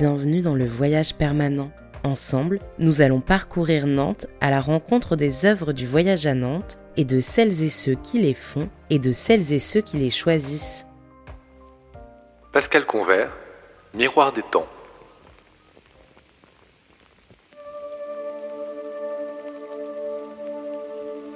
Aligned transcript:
bienvenue 0.00 0.40
dans 0.40 0.54
le 0.54 0.64
voyage 0.64 1.14
permanent. 1.14 1.70
Ensemble, 2.04 2.58
nous 2.78 3.02
allons 3.02 3.20
parcourir 3.20 3.86
Nantes 3.86 4.28
à 4.40 4.48
la 4.48 4.58
rencontre 4.58 5.14
des 5.14 5.44
œuvres 5.44 5.74
du 5.74 5.86
voyage 5.86 6.26
à 6.26 6.32
Nantes 6.32 6.78
et 6.96 7.04
de 7.04 7.20
celles 7.20 7.62
et 7.62 7.68
ceux 7.68 7.96
qui 7.96 8.18
les 8.18 8.32
font 8.32 8.70
et 8.88 8.98
de 8.98 9.12
celles 9.12 9.52
et 9.52 9.58
ceux 9.58 9.82
qui 9.82 9.98
les 9.98 10.08
choisissent. 10.08 10.86
Pascal 12.50 12.86
Convert, 12.86 13.30
Miroir 13.92 14.32
des 14.32 14.40
temps. 14.40 14.66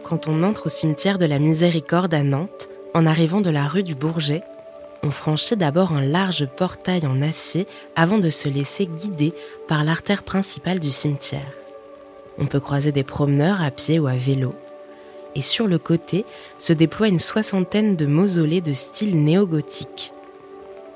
Quand 0.05 0.27
on 0.27 0.43
entre 0.43 0.69
au 0.69 0.71
cimetière 0.71 1.19
de 1.19 1.27
la 1.27 1.39
Miséricorde 1.39 2.15
à 2.15 2.23
Nantes, 2.23 2.71
en 2.95 3.05
arrivant 3.05 3.43
de 3.43 3.51
la 3.51 3.69
rue 3.69 3.83
du 3.83 3.95
Bourget, 3.95 4.43
on 5.05 5.11
franchit 5.11 5.57
d'abord 5.57 5.93
un 5.93 6.01
large 6.01 6.47
portail 6.57 7.07
en 7.07 7.21
acier 7.21 7.67
avant 7.95 8.17
de 8.17 8.31
se 8.31 8.49
laisser 8.49 8.87
guider 8.87 9.35
par 9.69 9.85
l'artère 9.85 10.23
principale 10.23 10.81
du 10.81 10.91
cimetière. 10.91 11.53
On 12.39 12.47
peut 12.47 12.59
croiser 12.59 12.91
des 12.91 13.05
promeneurs 13.05 13.61
à 13.61 13.71
pied 13.71 13.99
ou 13.99 14.07
à 14.07 14.17
vélo. 14.17 14.55
Et 15.35 15.43
sur 15.43 15.67
le 15.67 15.79
côté 15.79 16.25
se 16.59 16.73
déploie 16.73 17.09
une 17.09 17.19
soixantaine 17.19 17.97
de 17.97 18.07
mausolées 18.07 18.63
de 18.63 18.73
style 18.73 19.23
néo-gothique. 19.23 20.13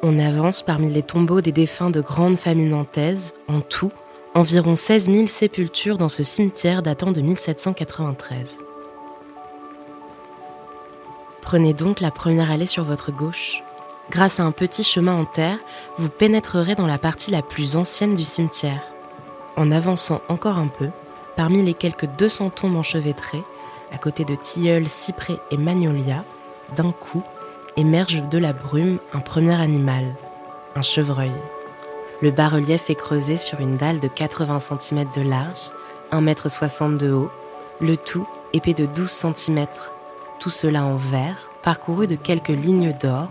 On 0.03 0.19
avance 0.19 0.62
parmi 0.62 0.91
les 0.91 1.03
tombeaux 1.03 1.43
des 1.43 1.53
défunts 1.53 1.91
de 1.91 2.01
grandes 2.01 2.39
familles 2.39 2.70
nantaises, 2.70 3.34
en 3.47 3.61
tout, 3.61 3.93
environ 4.34 4.75
16 4.75 5.11
000 5.11 5.27
sépultures 5.27 5.98
dans 5.98 6.09
ce 6.09 6.23
cimetière 6.23 6.83
datant 6.83 7.12
de 7.12 7.20
1793. 7.20 8.61
Prenez 11.43 11.75
donc 11.75 12.01
la 12.01 12.11
première 12.11 12.51
allée 12.51 12.67
sur 12.67 12.84
votre 12.84 13.12
gauche. 13.12 13.62
Grâce 14.11 14.41
à 14.41 14.45
un 14.45 14.53
petit 14.53 14.85
chemin 14.85 15.15
en 15.15 15.27
terre, 15.27 15.59
vous 15.98 16.09
pénétrerez 16.09 16.75
dans 16.75 16.87
la 16.87 16.97
partie 16.97 17.30
la 17.30 17.43
plus 17.43 17.77
ancienne 17.77 18.14
du 18.14 18.25
cimetière. 18.25 18.83
En 19.56 19.70
avançant 19.70 20.23
encore 20.28 20.56
un 20.56 20.69
peu, 20.69 20.89
parmi 21.37 21.62
les 21.62 21.75
quelques 21.75 22.06
200 22.17 22.51
tombes 22.51 22.77
enchevêtrées, 22.77 23.42
à 23.92 23.98
côté 23.98 24.25
de 24.25 24.34
tilleuls, 24.34 24.89
cyprès 24.89 25.39
et 25.51 25.59
magnolias, 25.59 26.25
d'un 26.75 26.92
coup, 26.92 27.23
émerge 27.77 28.23
de 28.31 28.39
la 28.39 28.55
brume 28.55 28.98
un 29.12 29.20
premier 29.20 29.61
animal, 29.61 30.05
un 30.75 30.83
chevreuil. 30.83 31.33
Le 32.23 32.31
bas-relief 32.31 32.89
est 32.89 32.95
creusé 32.95 33.36
sur 33.36 33.61
une 33.61 33.77
dalle 33.77 34.01
de 34.01 34.09
80 34.09 34.59
cm 34.61 35.06
de 35.14 35.20
large, 35.20 35.70
1,60 36.12 36.84
m 36.84 36.98
de 36.98 37.12
haut, 37.12 37.31
le 37.81 37.97
tout 37.97 38.27
épais 38.55 38.75
de 38.75 38.86
12 38.86 39.11
cm, 39.11 39.67
tout 40.41 40.51
cela 40.51 40.84
en 40.84 40.97
verre, 40.97 41.51
parcouru 41.62 42.06
de 42.06 42.17
quelques 42.17 42.48
lignes 42.48 42.95
d'or 43.01 43.29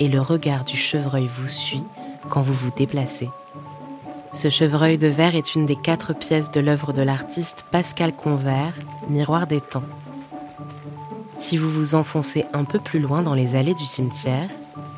et 0.00 0.08
le 0.08 0.20
regard 0.20 0.64
du 0.64 0.76
chevreuil 0.76 1.28
vous 1.38 1.48
suit 1.48 1.84
quand 2.28 2.42
vous 2.42 2.52
vous 2.52 2.70
déplacez. 2.76 3.30
Ce 4.32 4.50
chevreuil 4.50 4.98
de 4.98 5.06
verre 5.06 5.34
est 5.34 5.54
une 5.54 5.64
des 5.64 5.76
quatre 5.76 6.12
pièces 6.12 6.50
de 6.50 6.60
l'œuvre 6.60 6.92
de 6.92 7.02
l'artiste 7.02 7.64
Pascal 7.70 8.12
Convert, 8.12 8.74
Miroir 9.08 9.46
des 9.46 9.60
temps. 9.60 9.84
Si 11.38 11.56
vous 11.56 11.70
vous 11.70 11.94
enfoncez 11.94 12.44
un 12.52 12.64
peu 12.64 12.78
plus 12.78 12.98
loin 12.98 13.22
dans 13.22 13.34
les 13.34 13.56
allées 13.56 13.74
du 13.74 13.86
cimetière, 13.86 14.48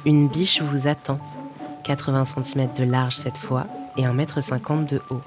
une 0.05 0.29
biche 0.29 0.63
vous 0.63 0.89
attend, 0.89 1.19
80 1.85 2.25
cm 2.25 2.69
de 2.77 2.85
large 2.85 3.17
cette 3.17 3.37
fois 3.37 3.67
et 3.97 4.03
1,50 4.03 4.73
m 4.73 4.87
de 4.87 5.03
haut. 5.11 5.21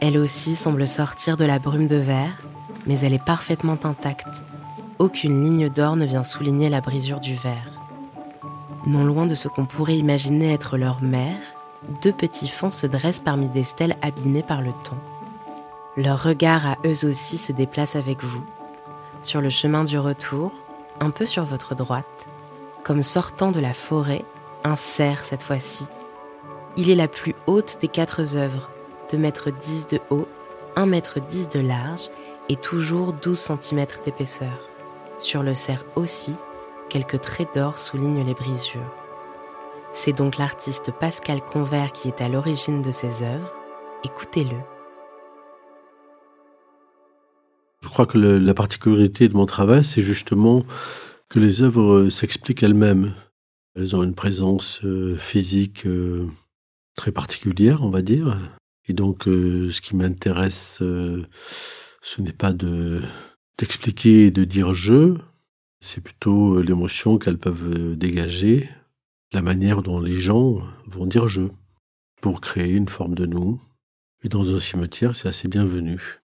Elle 0.00 0.18
aussi 0.18 0.56
semble 0.56 0.86
sortir 0.86 1.36
de 1.36 1.44
la 1.44 1.58
brume 1.58 1.86
de 1.86 1.96
verre, 1.96 2.42
mais 2.86 2.98
elle 3.00 3.14
est 3.14 3.24
parfaitement 3.24 3.78
intacte. 3.84 4.42
Aucune 4.98 5.44
ligne 5.44 5.68
d'or 5.68 5.96
ne 5.96 6.04
vient 6.04 6.24
souligner 6.24 6.68
la 6.68 6.80
brisure 6.80 7.20
du 7.20 7.34
verre. 7.34 7.71
Non 8.86 9.04
loin 9.04 9.26
de 9.26 9.34
ce 9.36 9.46
qu'on 9.46 9.64
pourrait 9.64 9.96
imaginer 9.96 10.52
être 10.52 10.76
leur 10.76 11.02
mère, 11.02 11.38
deux 12.02 12.12
petits 12.12 12.48
fans 12.48 12.70
se 12.72 12.86
dressent 12.86 13.20
parmi 13.20 13.46
des 13.46 13.62
stèles 13.62 13.96
abîmées 14.02 14.42
par 14.42 14.60
le 14.60 14.72
temps. 14.84 14.98
Leur 15.96 16.22
regard 16.22 16.66
à 16.66 16.76
eux 16.84 17.06
aussi 17.06 17.38
se 17.38 17.52
déplace 17.52 17.94
avec 17.94 18.24
vous. 18.24 18.42
Sur 19.22 19.40
le 19.40 19.50
chemin 19.50 19.84
du 19.84 19.98
retour, 19.98 20.52
un 21.00 21.10
peu 21.10 21.26
sur 21.26 21.44
votre 21.44 21.74
droite, 21.74 22.26
comme 22.82 23.02
sortant 23.02 23.52
de 23.52 23.60
la 23.60 23.72
forêt, 23.72 24.24
un 24.64 24.76
cerf 24.76 25.24
cette 25.24 25.42
fois-ci. 25.42 25.86
Il 26.76 26.90
est 26.90 26.96
la 26.96 27.08
plus 27.08 27.34
haute 27.46 27.78
des 27.80 27.88
quatre 27.88 28.36
œuvres, 28.36 28.70
2 29.10 29.18
mètres 29.18 29.50
10 29.50 29.86
de 29.88 30.00
haut, 30.10 30.26
1 30.74 30.86
mètre 30.86 31.20
10 31.20 31.50
de 31.50 31.60
large 31.60 32.08
et 32.48 32.56
toujours 32.56 33.12
12 33.12 33.38
cm 33.60 33.86
d'épaisseur. 34.04 34.68
Sur 35.18 35.42
le 35.42 35.54
cerf 35.54 35.84
aussi, 35.94 36.34
quelques 36.92 37.22
traits 37.22 37.54
d'or 37.54 37.78
soulignent 37.78 38.22
les 38.22 38.34
brisures. 38.34 38.92
C'est 39.94 40.12
donc 40.12 40.36
l'artiste 40.36 40.90
Pascal 41.00 41.40
Convert 41.40 41.90
qui 41.90 42.08
est 42.08 42.20
à 42.20 42.28
l'origine 42.28 42.82
de 42.82 42.90
ces 42.90 43.22
œuvres. 43.22 43.50
Écoutez-le. 44.04 44.58
Je 47.80 47.88
crois 47.88 48.04
que 48.04 48.18
la 48.18 48.54
particularité 48.54 49.26
de 49.26 49.34
mon 49.34 49.46
travail, 49.46 49.82
c'est 49.82 50.02
justement 50.02 50.64
que 51.30 51.38
les 51.38 51.62
œuvres 51.62 51.94
euh, 51.94 52.10
s'expliquent 52.10 52.62
elles-mêmes. 52.62 53.14
Elles 53.74 53.96
ont 53.96 54.02
une 54.02 54.14
présence 54.14 54.84
euh, 54.84 55.16
physique 55.16 55.86
euh, 55.86 56.26
très 56.94 57.10
particulière, 57.10 57.82
on 57.82 57.90
va 57.90 58.02
dire. 58.02 58.38
Et 58.86 58.92
donc, 58.92 59.22
ce 59.24 59.80
qui 59.80 59.96
m'intéresse, 59.96 60.78
ce 60.80 62.20
n'est 62.20 62.32
pas 62.32 62.52
de 62.52 63.00
d'expliquer 63.58 64.26
et 64.26 64.30
de 64.32 64.42
dire 64.44 64.74
je, 64.74 65.14
c'est 65.82 66.00
plutôt 66.00 66.54
euh, 66.54 66.62
l'émotion 66.62 67.18
qu'elles 67.18 67.38
peuvent 67.38 67.72
euh, 67.74 67.96
dégager, 67.96 68.70
la 69.32 69.42
manière 69.42 69.82
dont 69.82 70.00
les 70.00 70.20
gens 70.20 70.62
vont 70.86 71.06
dire 71.06 71.26
je, 71.28 71.42
pour 72.20 72.40
créer 72.40 72.74
une 72.74 72.88
forme 72.88 73.14
de 73.14 73.26
nous. 73.26 73.60
Et 74.22 74.28
dans 74.28 74.54
un 74.54 74.60
cimetière, 74.60 75.14
c'est 75.14 75.28
assez 75.28 75.48
bienvenu. 75.48 76.20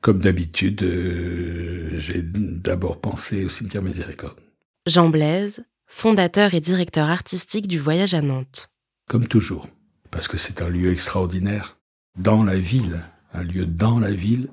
Comme 0.00 0.18
d'habitude, 0.18 0.82
euh, 0.82 1.90
j'ai 1.98 2.22
d'abord 2.22 3.00
pensé 3.00 3.44
au 3.44 3.50
cimetière 3.50 3.82
Miséricorde. 3.82 4.40
Jean 4.86 5.10
Blaise, 5.10 5.64
fondateur 5.86 6.54
et 6.54 6.60
directeur 6.60 7.08
artistique 7.08 7.68
du 7.68 7.78
Voyage 7.78 8.14
à 8.14 8.22
Nantes. 8.22 8.70
Comme 9.06 9.28
toujours, 9.28 9.68
parce 10.10 10.28
que 10.28 10.38
c'est 10.38 10.62
un 10.62 10.70
lieu 10.70 10.90
extraordinaire, 10.90 11.78
dans 12.18 12.42
la 12.42 12.56
ville, 12.56 13.04
un 13.34 13.42
lieu 13.42 13.66
dans 13.66 13.98
la 13.98 14.12
ville, 14.12 14.48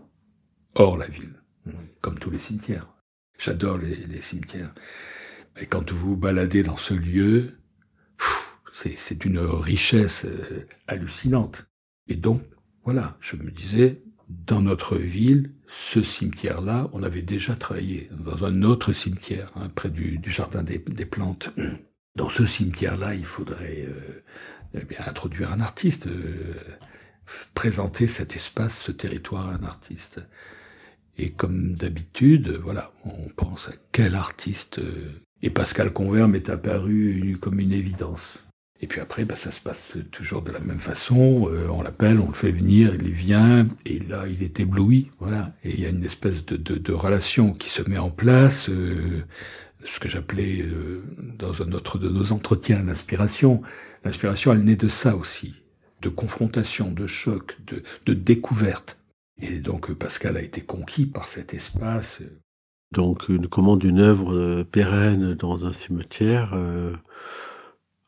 hors 0.76 0.98
la 0.98 1.08
ville, 1.08 1.36
comme 2.02 2.20
tous 2.20 2.32
les 2.32 2.40
cimetières. 2.40 2.88
J'adore 3.42 3.80
les, 3.80 4.22
cimetières. 4.22 4.72
Mais 5.56 5.66
quand 5.66 5.92
vous 5.92 6.16
baladez 6.16 6.62
dans 6.62 6.78
ce 6.78 6.94
lieu, 6.94 7.58
c'est 8.84 9.26
une 9.26 9.40
richesse 9.40 10.26
euh, 10.26 10.68
hallucinante. 10.88 11.68
Et 12.08 12.16
donc, 12.16 12.44
voilà, 12.84 13.18
je 13.20 13.36
me 13.36 13.50
disais, 13.50 14.04
dans 14.30 14.62
notre 14.62 14.96
ville, 14.96 15.54
ce 15.92 16.04
cimetière-là, 16.04 16.90
on 16.94 17.02
avait 17.02 17.24
déjà 17.24 17.56
travaillé 17.56 18.10
dans 18.12 18.46
un 18.46 18.62
autre 18.62 18.94
cimetière, 18.94 19.52
hein, 19.56 19.70
près 19.74 19.90
du, 19.90 20.22
jardin 20.28 20.62
des, 20.62 20.78
plantes. 20.80 21.50
Dans 22.18 22.30
ce 22.30 22.46
cimetière-là, 22.46 23.16
il 23.16 23.24
faudrait 23.24 23.88
euh, 23.88 24.22
eh 24.74 24.84
bien, 24.84 25.00
introduire 25.08 25.54
un 25.54 25.62
artiste, 25.62 26.08
euh, 26.08 26.56
présenter 27.56 28.08
cet 28.08 28.36
espace, 28.36 28.84
ce 28.84 28.92
territoire 28.92 29.48
à 29.48 29.54
un 29.54 29.64
artiste. 29.64 30.20
Et 31.22 31.30
comme 31.30 31.76
d'habitude, 31.76 32.60
voilà, 32.64 32.92
on 33.06 33.30
pense 33.36 33.70
à 33.70 33.74
quel 33.92 34.16
artiste. 34.16 34.80
Euh, 34.80 35.22
et 35.44 35.52
Pascal 35.52 35.94
Convert 35.94 36.28
m'est 36.28 36.50
apparu 36.50 37.38
comme 37.40 37.60
une 37.60 37.74
évidence. 37.74 38.40
Et 38.82 38.88
puis 38.88 39.02
après, 39.02 39.24
bah, 39.24 39.36
ça 39.36 39.52
se 39.52 39.60
passe 39.60 39.86
toujours 40.10 40.42
de 40.42 40.52
la 40.52 40.60
même 40.60 40.80
façon. 40.80 41.48
Euh, 41.48 41.68
on 41.70 41.84
l'appelle, 41.84 42.20
on 42.20 42.30
le 42.30 42.34
fait 42.34 42.52
venir, 42.52 42.96
il 42.96 43.12
vient, 43.12 43.68
et 43.86 44.00
là, 44.00 44.24
il 44.28 44.42
est 44.42 44.60
ébloui, 44.60 45.12
voilà. 45.20 45.54
Et 45.64 45.74
il 45.76 45.80
y 45.80 45.86
a 45.86 45.90
une 45.90 46.04
espèce 46.04 46.44
de, 46.44 46.58
de, 46.58 46.92
relation 46.92 47.54
qui 47.54 47.70
se 47.70 47.88
met 47.88 48.00
en 48.00 48.10
place, 48.10 48.68
euh, 48.70 49.22
ce 49.86 50.00
que 50.00 50.10
j'appelais 50.10 50.66
dans 51.38 51.62
un 51.62 51.72
autre 51.74 52.00
de 52.00 52.10
nos 52.10 52.32
entretiens 52.32 52.82
l'inspiration. 52.82 53.62
L'inspiration, 54.04 54.54
elle 54.54 54.64
naît 54.64 54.76
de 54.76 54.90
ça 54.90 55.16
aussi, 55.16 55.54
de 56.02 56.10
confrontation, 56.10 56.92
de 56.92 57.06
choc, 57.06 57.58
de, 57.68 57.84
de 58.08 58.16
découverte. 58.16 58.98
Et 59.42 59.60
donc 59.60 59.92
Pascal 59.94 60.38
a 60.38 60.42
été 60.42 60.62
conquis 60.62 61.06
par 61.06 61.28
cet 61.28 61.54
espace. 61.54 62.22
Donc 62.92 63.30
une 63.30 63.48
commande 63.48 63.80
d'une 63.80 64.00
œuvre 64.00 64.34
euh, 64.36 64.64
pérenne 64.64 65.34
dans 65.34 65.66
un 65.66 65.72
cimetière 65.72 66.52
euh, 66.54 66.94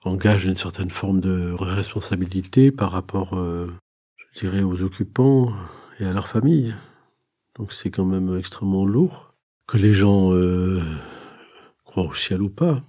engage 0.03 0.45
une 0.45 0.55
certaine 0.55 0.89
forme 0.89 1.21
de 1.21 1.53
responsabilité 1.57 2.71
par 2.71 2.91
rapport, 2.91 3.33
euh, 3.33 3.71
je 4.17 4.41
dirais, 4.41 4.61
aux 4.61 4.83
occupants 4.83 5.53
et 5.99 6.05
à 6.05 6.11
leur 6.11 6.27
famille. 6.27 6.75
Donc 7.57 7.71
c'est 7.71 7.89
quand 7.89 8.05
même 8.05 8.37
extrêmement 8.37 8.85
lourd. 8.85 9.33
Que 9.65 9.77
les 9.77 9.93
gens 9.93 10.31
croient 11.85 12.03
au 12.03 12.13
ciel 12.13 12.41
ou 12.41 12.49
pas. 12.49 12.83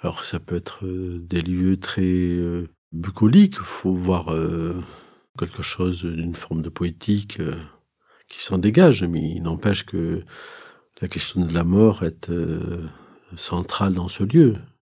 Alors 0.00 0.24
ça 0.24 0.38
peut 0.38 0.54
être 0.54 0.86
des 0.86 1.42
lieux 1.42 1.78
très 1.78 2.38
bucoliques, 2.92 3.56
il 3.58 3.64
faut 3.64 3.92
voir 3.92 4.26
quelque 5.36 5.62
chose 5.62 6.04
d'une 6.04 6.36
forme 6.36 6.62
de 6.62 6.68
poétique 6.68 7.40
qui 8.32 8.42
s'en 8.42 8.58
dégage, 8.58 9.04
mais 9.04 9.20
il 9.20 9.42
n'empêche 9.42 9.84
que 9.84 10.24
la 11.00 11.08
question 11.08 11.44
de 11.44 11.52
la 11.52 11.64
mort 11.64 12.02
est 12.02 12.30
euh, 12.30 12.88
centrale 13.36 13.94
dans 13.94 14.08
ce 14.08 14.24
lieu. 14.24 14.56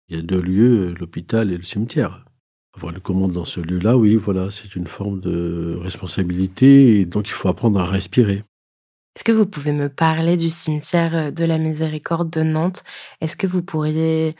Il 0.07 0.15
y 0.15 0.19
a 0.19 0.21
deux 0.21 0.41
lieux, 0.41 0.94
l'hôpital 1.00 1.51
et 1.51 1.57
le 1.57 1.63
cimetière. 1.63 2.25
avoir 2.75 2.94
une 2.94 3.01
commande 3.01 3.31
dans 3.31 3.45
ce 3.45 3.59
lieu-là, 3.59 3.97
oui, 3.97 4.15
voilà, 4.15 4.51
c'est 4.51 4.75
une 4.75 4.88
forme 4.88 5.19
de 5.19 5.77
responsabilité 5.81 7.00
et 7.00 7.06
donc 7.06 7.27
il 7.27 7.31
faut 7.31 7.50
apprendre 7.50 7.80
à 7.80 7.85
respirer. 7.85 8.44
Est-ce 9.15 9.24
que 9.24 9.31
vous 9.31 9.45
pouvez 9.45 9.74
me 9.74 9.89
parler 9.89 10.38
du 10.38 10.50
cimetière 10.50 11.31
de 11.31 11.45
la 11.45 11.57
Miséricorde 11.57 12.30
de 12.30 12.41
Nantes? 12.41 12.83
Est-ce 13.21 13.35
que 13.35 13.47
vous 13.47 13.62
pourriez 13.62 14.35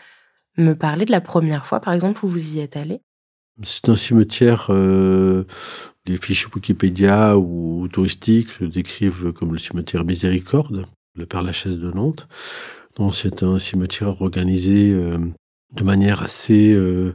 me 0.58 0.74
parler 0.74 1.06
de 1.06 1.12
la 1.12 1.22
première 1.22 1.66
fois, 1.66 1.80
par 1.80 1.94
exemple, 1.94 2.26
où 2.26 2.28
vous 2.28 2.56
y 2.56 2.60
êtes 2.60 2.76
allé? 2.76 3.02
C'est 3.62 3.90
un 3.90 3.96
cimetière, 3.96 4.68
euh, 4.70 5.46
les 6.06 6.18
fiches 6.18 6.48
Wikipédia 6.54 7.38
ou 7.38 7.88
touristiques 7.88 8.60
le 8.60 8.68
décrivent 8.68 9.32
comme 9.32 9.54
le 9.54 9.58
cimetière 9.58 10.04
Miséricorde, 10.06 10.86
le 11.16 11.26
Père 11.26 11.44
Lachaise 11.44 11.78
de 11.78 11.92
Nantes. 11.92 12.28
Donc 12.96 13.16
c'est 13.16 13.44
un 13.44 13.58
cimetière 13.60 14.22
organisé 14.22 14.92
euh, 14.92 15.18
de 15.74 15.84
manière 15.84 16.22
assez 16.22 16.74
euh, 16.74 17.14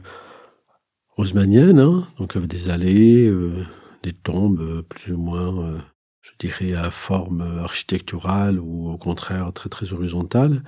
hein, 1.17 2.07
donc 2.17 2.35
avec 2.35 2.49
des 2.49 2.69
allées, 2.69 3.27
euh, 3.27 3.65
des 4.03 4.13
tombes 4.13 4.61
euh, 4.61 4.81
plus 4.81 5.13
ou 5.13 5.17
moins, 5.17 5.77
je 6.21 6.31
dirais, 6.39 6.73
à 6.73 6.91
forme 6.91 7.41
architecturale 7.59 8.59
ou 8.59 8.89
au 8.89 8.97
contraire 8.97 9.51
très 9.53 9.69
très 9.69 9.93
horizontale. 9.93 10.63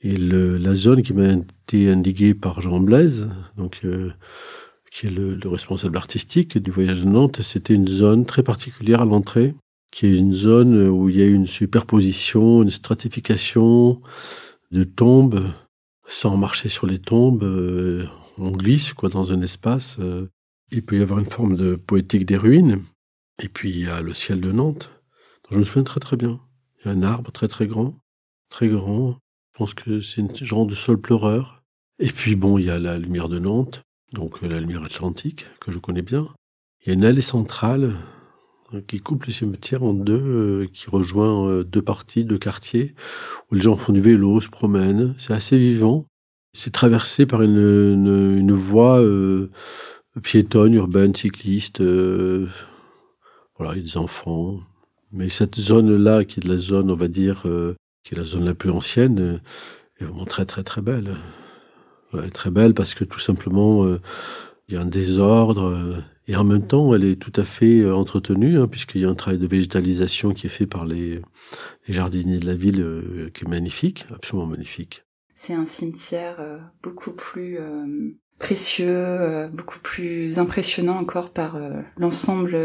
Et 0.00 0.16
la 0.16 0.74
zone 0.76 1.02
qui 1.02 1.12
m'a 1.12 1.32
été 1.32 1.90
indiquée 1.90 2.32
par 2.32 2.60
Jean 2.60 2.78
Blaise, 2.78 3.28
donc 3.56 3.82
qui 4.98 5.06
est 5.06 5.10
le, 5.10 5.34
le, 5.34 5.48
responsable 5.48 5.96
artistique 5.96 6.58
du 6.58 6.70
voyage 6.70 7.02
de 7.02 7.08
Nantes, 7.08 7.42
c'était 7.42 7.74
une 7.74 7.88
zone 7.88 8.26
très 8.26 8.42
particulière 8.42 9.02
à 9.02 9.04
l'entrée, 9.04 9.54
qui 9.90 10.06
est 10.06 10.16
une 10.16 10.34
zone 10.34 10.88
où 10.88 11.08
il 11.08 11.16
y 11.16 11.22
a 11.22 11.26
une 11.26 11.46
superposition, 11.46 12.62
une 12.62 12.70
stratification 12.70 14.00
de 14.72 14.84
tombes, 14.84 15.52
sans 16.06 16.36
marcher 16.36 16.68
sur 16.68 16.86
les 16.86 16.98
tombes 16.98 17.44
on 18.40 18.50
glisse 18.50 18.92
quoi 18.92 19.08
dans 19.08 19.32
un 19.32 19.42
espace. 19.42 19.96
Euh, 20.00 20.28
il 20.70 20.84
peut 20.84 20.98
y 20.98 21.02
avoir 21.02 21.18
une 21.18 21.30
forme 21.30 21.56
de 21.56 21.76
poétique 21.76 22.26
des 22.26 22.36
ruines. 22.36 22.82
Et 23.42 23.48
puis 23.48 23.70
il 23.70 23.80
y 23.80 23.88
a 23.88 24.00
le 24.00 24.14
ciel 24.14 24.40
de 24.40 24.52
Nantes. 24.52 24.90
je 25.50 25.58
me 25.58 25.62
souviens 25.62 25.84
très 25.84 26.00
très 26.00 26.16
bien. 26.16 26.40
Il 26.78 26.86
y 26.86 26.90
a 26.90 26.92
un 26.92 27.02
arbre 27.02 27.32
très 27.32 27.48
très 27.48 27.66
grand, 27.66 27.98
très 28.50 28.68
grand. 28.68 29.18
Je 29.52 29.58
pense 29.58 29.74
que 29.74 30.00
c'est 30.00 30.22
un 30.22 30.44
genre 30.44 30.66
de 30.66 30.74
sol 30.74 31.00
pleureur. 31.00 31.62
Et 31.98 32.10
puis 32.10 32.36
bon, 32.36 32.58
il 32.58 32.66
y 32.66 32.70
a 32.70 32.78
la 32.78 32.98
lumière 32.98 33.28
de 33.28 33.38
Nantes, 33.38 33.82
donc 34.12 34.42
la 34.42 34.60
lumière 34.60 34.84
atlantique 34.84 35.46
que 35.60 35.70
je 35.70 35.78
connais 35.78 36.02
bien. 36.02 36.28
Il 36.82 36.88
y 36.88 36.90
a 36.90 36.94
une 36.94 37.04
allée 37.04 37.20
centrale 37.20 37.96
euh, 38.72 38.80
qui 38.86 39.00
coupe 39.00 39.26
le 39.26 39.32
cimetière 39.32 39.82
en 39.82 39.94
deux, 39.94 40.22
euh, 40.22 40.66
qui 40.72 40.88
rejoint 40.90 41.62
deux 41.62 41.82
parties, 41.82 42.24
deux 42.24 42.38
quartiers, 42.38 42.94
où 43.50 43.54
les 43.54 43.60
gens 43.60 43.76
font 43.76 43.92
du 43.92 44.00
vélo, 44.00 44.40
se 44.40 44.48
promènent. 44.48 45.14
C'est 45.18 45.34
assez 45.34 45.58
vivant. 45.58 46.06
C'est 46.54 46.72
traversé 46.72 47.26
par 47.26 47.42
une, 47.42 47.58
une, 47.58 48.38
une 48.38 48.52
voie 48.52 49.00
euh, 49.00 49.50
piétonne, 50.22 50.74
urbaine, 50.74 51.14
cycliste. 51.14 51.80
Euh, 51.80 52.46
voilà, 53.56 53.74
il 53.74 53.78
y 53.78 53.80
a 53.80 53.84
des 53.84 53.96
enfants. 53.96 54.60
Mais 55.12 55.28
cette 55.28 55.56
zone-là, 55.56 56.24
qui 56.24 56.40
est 56.40 56.46
la 56.46 56.56
zone, 56.56 56.90
on 56.90 56.96
va 56.96 57.08
dire, 57.08 57.42
euh, 57.46 57.74
qui 58.04 58.14
est 58.14 58.18
la 58.18 58.24
zone 58.24 58.44
la 58.44 58.54
plus 58.54 58.70
ancienne, 58.70 59.20
euh, 59.20 59.38
est 60.00 60.04
vraiment 60.04 60.24
très 60.24 60.44
très 60.44 60.62
très 60.62 60.82
belle. 60.82 61.16
Elle 62.12 62.24
est 62.26 62.30
très 62.30 62.50
belle 62.50 62.74
parce 62.74 62.94
que 62.94 63.04
tout 63.04 63.18
simplement, 63.18 63.84
euh, 63.84 64.00
il 64.68 64.74
y 64.74 64.76
a 64.76 64.80
un 64.80 64.86
désordre. 64.86 66.02
et 66.26 66.36
en 66.36 66.44
même 66.44 66.66
temps, 66.66 66.94
elle 66.94 67.04
est 67.04 67.16
tout 67.16 67.32
à 67.40 67.44
fait 67.44 67.90
entretenue, 67.90 68.58
hein, 68.58 68.68
puisqu'il 68.68 69.00
y 69.00 69.04
a 69.04 69.08
un 69.08 69.14
travail 69.14 69.38
de 69.38 69.46
végétalisation 69.46 70.32
qui 70.32 70.46
est 70.46 70.50
fait 70.50 70.66
par 70.66 70.84
les, 70.84 71.22
les 71.86 71.94
jardiniers 71.94 72.38
de 72.38 72.46
la 72.46 72.54
ville, 72.54 73.30
qui 73.32 73.44
est 73.44 73.48
magnifique, 73.48 74.06
absolument 74.14 74.46
magnifique. 74.46 75.04
C'est 75.40 75.54
un 75.54 75.66
cimetière 75.66 76.40
euh, 76.40 76.58
beaucoup 76.82 77.12
plus 77.12 77.60
euh, 77.60 77.86
précieux, 78.40 78.88
euh, 78.88 79.46
beaucoup 79.46 79.78
plus 79.78 80.40
impressionnant 80.40 80.98
encore 80.98 81.30
par 81.30 81.56
l'ensemble 81.96 82.58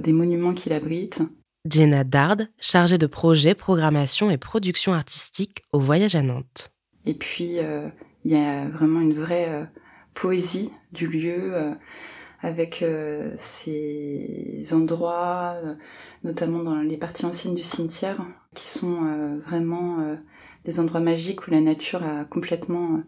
des 0.00 0.12
monuments 0.12 0.54
qu'il 0.54 0.72
abrite. 0.72 1.22
Jenna 1.68 2.04
Dard, 2.04 2.36
chargée 2.60 2.98
de 2.98 3.08
projet, 3.08 3.56
programmation 3.56 4.30
et 4.30 4.38
production 4.38 4.92
artistique 4.94 5.64
au 5.72 5.80
Voyage 5.80 6.14
à 6.14 6.22
Nantes. 6.22 6.70
Et 7.04 7.14
puis, 7.14 7.56
il 8.24 8.32
y 8.32 8.36
a 8.36 8.68
vraiment 8.68 9.00
une 9.00 9.14
vraie 9.14 9.68
poésie 10.14 10.70
du 10.92 11.06
lieu 11.06 11.54
avec 12.42 12.84
ces 13.36 14.68
endroits, 14.72 15.56
notamment 16.24 16.62
dans 16.62 16.76
les 16.76 16.96
parties 16.96 17.26
anciennes 17.26 17.54
du 17.54 17.62
cimetière, 17.62 18.20
qui 18.54 18.68
sont 18.68 19.38
vraiment 19.46 20.16
des 20.64 20.80
endroits 20.80 21.00
magiques 21.00 21.46
où 21.46 21.50
la 21.50 21.60
nature 21.60 22.02
a 22.04 22.24
complètement 22.24 22.96
euh, 22.96 23.00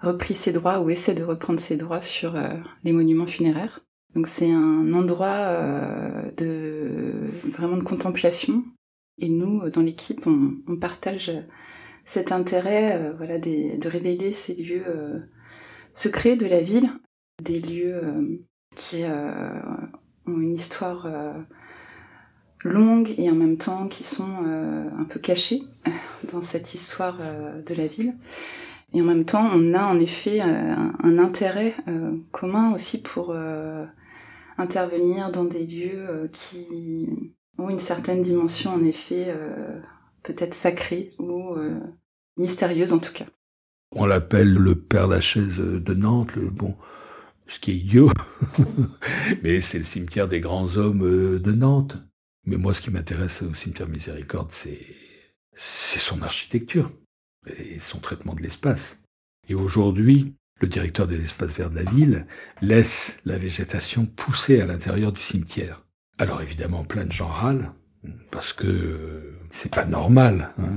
repris 0.00 0.34
ses 0.34 0.52
droits 0.52 0.80
ou 0.80 0.90
essaie 0.90 1.14
de 1.14 1.22
reprendre 1.22 1.60
ses 1.60 1.76
droits 1.76 2.00
sur 2.00 2.36
euh, 2.36 2.54
les 2.84 2.92
monuments 2.92 3.26
funéraires. 3.26 3.80
Donc 4.14 4.26
c'est 4.26 4.50
un 4.50 4.92
endroit 4.92 5.28
euh, 5.28 6.30
de 6.36 7.30
vraiment 7.44 7.76
de 7.76 7.84
contemplation. 7.84 8.64
Et 9.18 9.28
nous, 9.28 9.68
dans 9.70 9.82
l'équipe, 9.82 10.26
on, 10.26 10.76
partage 10.76 11.30
cet 12.04 12.32
intérêt, 12.32 13.12
voilà, 13.16 13.38
des, 13.38 13.76
de 13.76 13.88
révéler 13.88 14.32
ces 14.32 14.54
lieux 14.54 15.22
secrets 15.94 16.36
de 16.36 16.46
la 16.46 16.60
ville, 16.60 16.90
des 17.42 17.60
lieux 17.60 18.40
qui 18.74 19.04
ont 19.04 20.40
une 20.40 20.54
histoire 20.54 21.06
longues 22.64 23.14
et 23.18 23.30
en 23.30 23.34
même 23.34 23.56
temps 23.56 23.88
qui 23.88 24.04
sont 24.04 24.44
euh, 24.46 24.88
un 24.98 25.04
peu 25.04 25.20
cachées 25.20 25.62
dans 26.32 26.40
cette 26.40 26.74
histoire 26.74 27.18
euh, 27.20 27.62
de 27.62 27.74
la 27.74 27.86
ville. 27.86 28.14
Et 28.92 29.00
en 29.00 29.04
même 29.04 29.24
temps, 29.24 29.48
on 29.52 29.72
a 29.72 29.84
en 29.84 29.98
effet 29.98 30.40
euh, 30.40 30.74
un, 31.02 31.18
intérêt 31.18 31.76
commun 32.32 32.72
aussi 32.74 33.00
pour 33.00 33.34
intervenir 34.58 35.30
dans 35.30 35.44
des 35.44 35.64
lieux 35.64 36.28
qui 36.32 37.34
ont 37.56 37.70
une 37.70 37.78
certaine 37.78 38.20
dimension 38.20 38.74
en 38.74 38.82
effet 38.82 39.32
peut-être 40.22 40.54
sacrée 40.54 41.10
ou 41.18 41.56
mystérieuse 42.36 42.92
en 42.92 42.98
tout 42.98 43.12
cas. 43.12 43.26
On 43.92 44.06
l'appelle 44.06 44.52
le 44.52 44.76
Père 44.76 45.08
Lachaise 45.08 45.56
de 45.56 45.94
Nantes, 45.94 46.36
le 46.36 46.48
bon, 46.48 46.76
ce 47.48 47.58
qui 47.58 47.72
est 47.72 47.76
idiot, 47.76 48.10
mais 49.42 49.60
c'est 49.60 49.78
le 49.78 49.84
cimetière 49.84 50.28
des 50.28 50.40
grands 50.40 50.76
hommes 50.76 51.38
de 51.40 51.52
Nantes. 51.52 51.98
Mais 52.46 52.56
moi, 52.56 52.72
ce 52.72 52.80
qui 52.80 52.90
m'intéresse 52.90 53.42
au 53.42 53.54
cimetière 53.54 53.88
Miséricorde, 53.88 54.50
c'est, 54.52 54.86
c'est 55.54 55.98
son 55.98 56.22
architecture 56.22 56.90
et 57.46 57.78
son 57.80 57.98
traitement 57.98 58.34
de 58.34 58.42
l'espace. 58.42 59.02
Et 59.48 59.54
aujourd'hui, 59.54 60.34
le 60.60 60.68
directeur 60.68 61.06
des 61.06 61.20
espaces 61.20 61.50
verts 61.50 61.70
de 61.70 61.80
la 61.80 61.90
ville 61.90 62.26
laisse 62.62 63.18
la 63.24 63.38
végétation 63.38 64.06
pousser 64.06 64.60
à 64.60 64.66
l'intérieur 64.66 65.12
du 65.12 65.20
cimetière. 65.20 65.84
Alors 66.18 66.42
évidemment, 66.42 66.84
plein 66.84 67.06
de 67.06 67.12
gens 67.12 67.28
râlent, 67.28 67.72
parce 68.30 68.52
que 68.52 69.34
c'est 69.50 69.72
pas 69.72 69.84
normal. 69.84 70.50
Hein, 70.58 70.74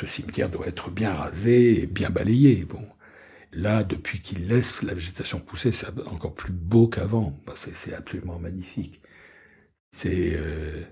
ce 0.00 0.06
cimetière 0.06 0.50
doit 0.50 0.66
être 0.68 0.90
bien 0.90 1.12
rasé 1.12 1.86
bien 1.86 2.10
balayé. 2.10 2.64
Bon, 2.64 2.86
là, 3.52 3.82
depuis 3.82 4.20
qu'il 4.20 4.46
laisse 4.48 4.82
la 4.82 4.94
végétation 4.94 5.40
pousser, 5.40 5.72
c'est 5.72 5.86
encore 6.06 6.34
plus 6.34 6.52
beau 6.52 6.88
qu'avant. 6.88 7.38
C'est 7.74 7.94
absolument 7.94 8.38
magnifique. 8.38 9.00
C'est 9.92 10.32
euh, 10.34 10.82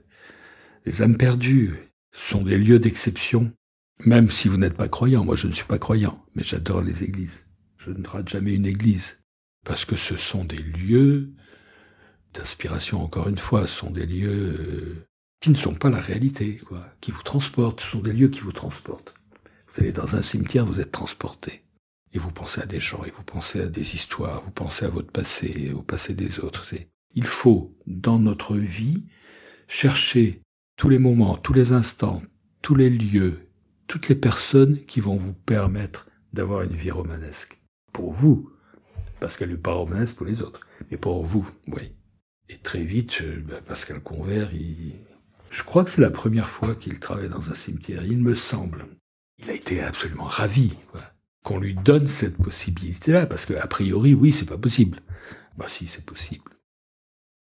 les 0.87 1.03
âmes 1.03 1.17
perdues 1.17 1.75
sont 2.13 2.43
des 2.43 2.59
lieux 2.59 2.79
d'exception, 2.79 3.53
même 4.05 4.31
si 4.31 4.49
vous 4.49 4.57
n'êtes 4.57 4.77
pas 4.77 4.89
croyant. 4.89 5.25
Moi, 5.25 5.37
je 5.37 5.47
ne 5.47 5.53
suis 5.53 5.67
pas 5.67 5.79
croyant, 5.79 6.25
mais 6.35 6.43
j'adore 6.43 6.83
les 6.83 7.05
églises. 7.05 7.47
Je 7.79 7.91
ne 7.91 8.07
rate 8.07 8.29
jamais 8.29 8.55
une 8.55 8.67
église 8.67 9.21
parce 9.65 9.85
que 9.85 9.97
ce 9.97 10.17
sont 10.17 10.45
des 10.45 10.59
lieux 10.59 11.33
d'inspiration. 12.33 13.03
Encore 13.03 13.29
une 13.29 13.39
fois, 13.39 13.67
ce 13.67 13.79
sont 13.79 13.91
des 13.91 14.07
lieux 14.07 14.57
euh, 14.59 15.07
qui 15.45 15.51
ne 15.51 15.57
sont 15.57 15.75
pas 15.75 15.91
la 15.91 16.01
réalité, 16.01 16.57
quoi, 16.57 16.87
qui 17.03 17.11
vous 17.11 17.23
transportent. 17.23 17.83
Ce 17.83 17.91
sont 17.91 18.01
des 18.01 18.15
lieux 18.15 18.29
qui 18.29 18.41
vous 18.41 18.53
transportent. 18.53 19.13
Vous 19.69 19.83
allez 19.83 19.93
dans 19.93 20.17
un 20.17 20.23
cimetière, 20.23 20.65
vous 20.65 20.81
êtes 20.81 20.91
transporté. 20.91 21.65
Et 22.15 22.19
vous 22.19 22.31
pensez 22.31 22.63
à 22.63 22.67
des 22.67 22.81
gens, 22.81 23.05
et 23.05 23.11
vous 23.11 23.25
pensez 23.25 23.61
à 23.61 23.67
des 23.67 23.95
histoires, 23.95 24.43
vous 24.47 24.53
pensez 24.53 24.87
à 24.87 24.89
votre 24.89 25.13
passé, 25.13 25.71
au 25.75 25.83
passé 25.83 26.15
des 26.15 26.41
autres. 26.41 26.65
Il 27.15 27.27
faut, 27.27 27.77
dans 27.87 28.19
notre 28.19 28.57
vie, 28.57 29.05
chercher 29.69 30.41
tous 30.79 30.89
les 30.89 30.99
moments, 30.99 31.37
tous 31.37 31.53
les 31.53 31.73
instants, 31.73 32.23
tous 32.63 32.75
les 32.75 32.89
lieux, 32.89 33.47
toutes 33.87 34.09
les 34.09 34.15
personnes 34.15 34.83
qui 34.87 35.01
vont 35.01 35.17
vous 35.17 35.35
permettre 35.35 36.09
d'avoir 36.33 36.63
une 36.63 36.75
vie 36.75 36.91
romanesque. 36.91 37.61
Pour 37.93 38.15
vous, 38.15 38.51
parce 39.21 39.37
qu'elle 39.37 39.51
n'est 39.51 39.59
pas 39.59 39.75
romanesque 39.75 40.15
pour 40.15 40.25
les 40.25 40.41
autres, 40.41 40.61
mais 40.91 40.97
pour 40.97 41.23
vous, 41.23 41.47
oui. 41.67 41.93
Et 42.49 42.57
très 42.57 42.83
vite, 42.83 43.23
ben, 43.47 43.61
Pascal 43.61 44.01
Convert, 44.01 44.55
il... 44.55 44.95
je 45.55 45.63
crois 45.63 45.85
que 45.85 45.91
c'est 45.91 46.03
la 46.03 46.11
première 46.11 46.49
fois 46.49 46.75
qu'il 46.75 46.99
travaille 46.99 47.29
dans 47.29 47.49
un 47.49 47.55
cimetière, 47.55 48.05
il 48.05 48.19
me 48.19 48.35
semble. 48.35 48.87
Il 49.39 49.49
a 49.49 49.53
été 49.53 49.81
absolument 49.81 50.25
ravi 50.25 50.77
qu'on 51.45 51.59
lui 51.59 51.75
donne 51.75 52.09
cette 52.09 52.37
possibilité-là, 52.37 53.27
parce 53.27 53.47
qu'a 53.47 53.67
priori, 53.69 54.15
oui, 54.15 54.33
c'est 54.33 54.49
pas 54.49 54.59
possible. 54.59 54.99
Bah 55.57 55.67
si, 55.71 55.87
c'est 55.87 56.05
possible. 56.05 56.51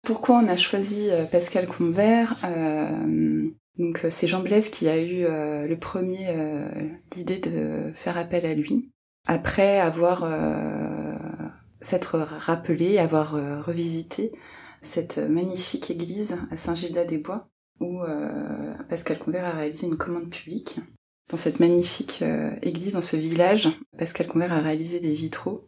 Pourquoi 0.04 0.38
on 0.38 0.48
a 0.48 0.56
choisi 0.56 1.10
euh, 1.10 1.26
Pascal 1.26 1.66
Convert 1.66 2.38
euh, 2.44 3.50
Donc 3.80 4.06
euh, 4.06 4.10
c'est 4.12 4.28
Jean 4.28 4.42
Blaise 4.42 4.70
qui 4.70 4.88
a 4.90 5.02
eu 5.02 5.24
le 5.68 5.76
premier 5.76 6.28
l'idée 7.16 7.40
de 7.40 7.92
faire 7.96 8.18
appel 8.18 8.46
à 8.46 8.54
lui. 8.54 8.92
Après 9.26 9.80
avoir 9.80 10.28
s'être 11.82 12.20
rappelé, 12.20 13.00
avoir 13.00 13.32
revisité 13.66 14.32
cette 14.82 15.18
magnifique 15.18 15.90
église 15.90 16.38
à 16.52 16.58
Saint-Gildas-des-Bois 16.58 17.50
où 17.80 18.00
Pascal 18.90 19.20
Convert 19.20 19.46
a 19.46 19.52
réalisé 19.52 19.88
une 19.88 19.98
commande 19.98 20.30
publique. 20.30 20.80
Dans 21.30 21.38
cette 21.38 21.60
magnifique 21.60 22.24
église, 22.62 22.94
dans 22.94 23.02
ce 23.02 23.18
village, 23.18 23.70
Pascal 23.98 24.28
Convert 24.28 24.54
a 24.54 24.62
réalisé 24.62 25.00
des 25.00 25.14
vitraux 25.14 25.68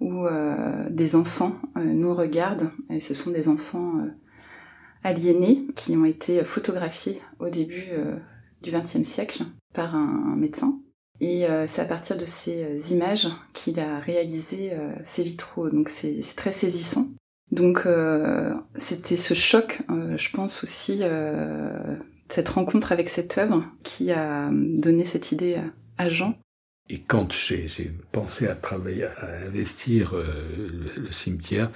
où 0.00 0.24
des 0.90 1.14
enfants 1.14 1.54
nous 1.76 2.14
regardent, 2.14 2.70
et 2.90 3.00
ce 3.00 3.14
sont 3.14 3.30
des 3.30 3.48
enfants 3.48 3.94
aliénés 5.02 5.66
qui 5.76 5.96
ont 5.96 6.04
été 6.04 6.42
photographiés 6.44 7.20
au 7.38 7.48
début 7.48 7.88
du 8.62 8.70
XXe 8.70 9.02
siècle 9.02 9.44
par 9.72 9.94
un, 9.94 10.36
médecin. 10.36 10.78
Et 11.20 11.46
euh, 11.46 11.66
c'est 11.66 11.82
à 11.82 11.84
partir 11.84 12.16
de 12.16 12.24
ces 12.24 12.64
euh, 12.64 12.78
images 12.90 13.28
qu'il 13.52 13.78
a 13.78 14.00
réalisé 14.00 14.72
euh, 14.72 14.92
ces 15.04 15.22
vitraux. 15.22 15.70
Donc 15.70 15.88
c'est 15.88 16.20
très 16.36 16.52
saisissant. 16.52 17.08
Donc 17.52 17.86
c'était 18.76 19.16
ce 19.16 19.34
choc, 19.34 19.82
je 19.88 20.30
pense 20.30 20.64
aussi, 20.64 21.02
cette 22.28 22.48
rencontre 22.48 22.92
avec 22.92 23.08
cette 23.08 23.36
œuvre 23.38 23.64
qui 23.82 24.10
a 24.10 24.48
donné 24.50 25.04
cette 25.04 25.32
idée 25.32 25.60
à, 25.98 26.08
Jean. 26.08 26.38
Et 26.88 27.00
quand 27.00 27.30
j'ai 27.32 27.68
pensé 28.10 28.48
à 28.48 28.54
travailler, 28.54 29.04
à 29.04 29.46
investir 29.46 30.14
le 30.14 31.12
cimetière, 31.12 31.70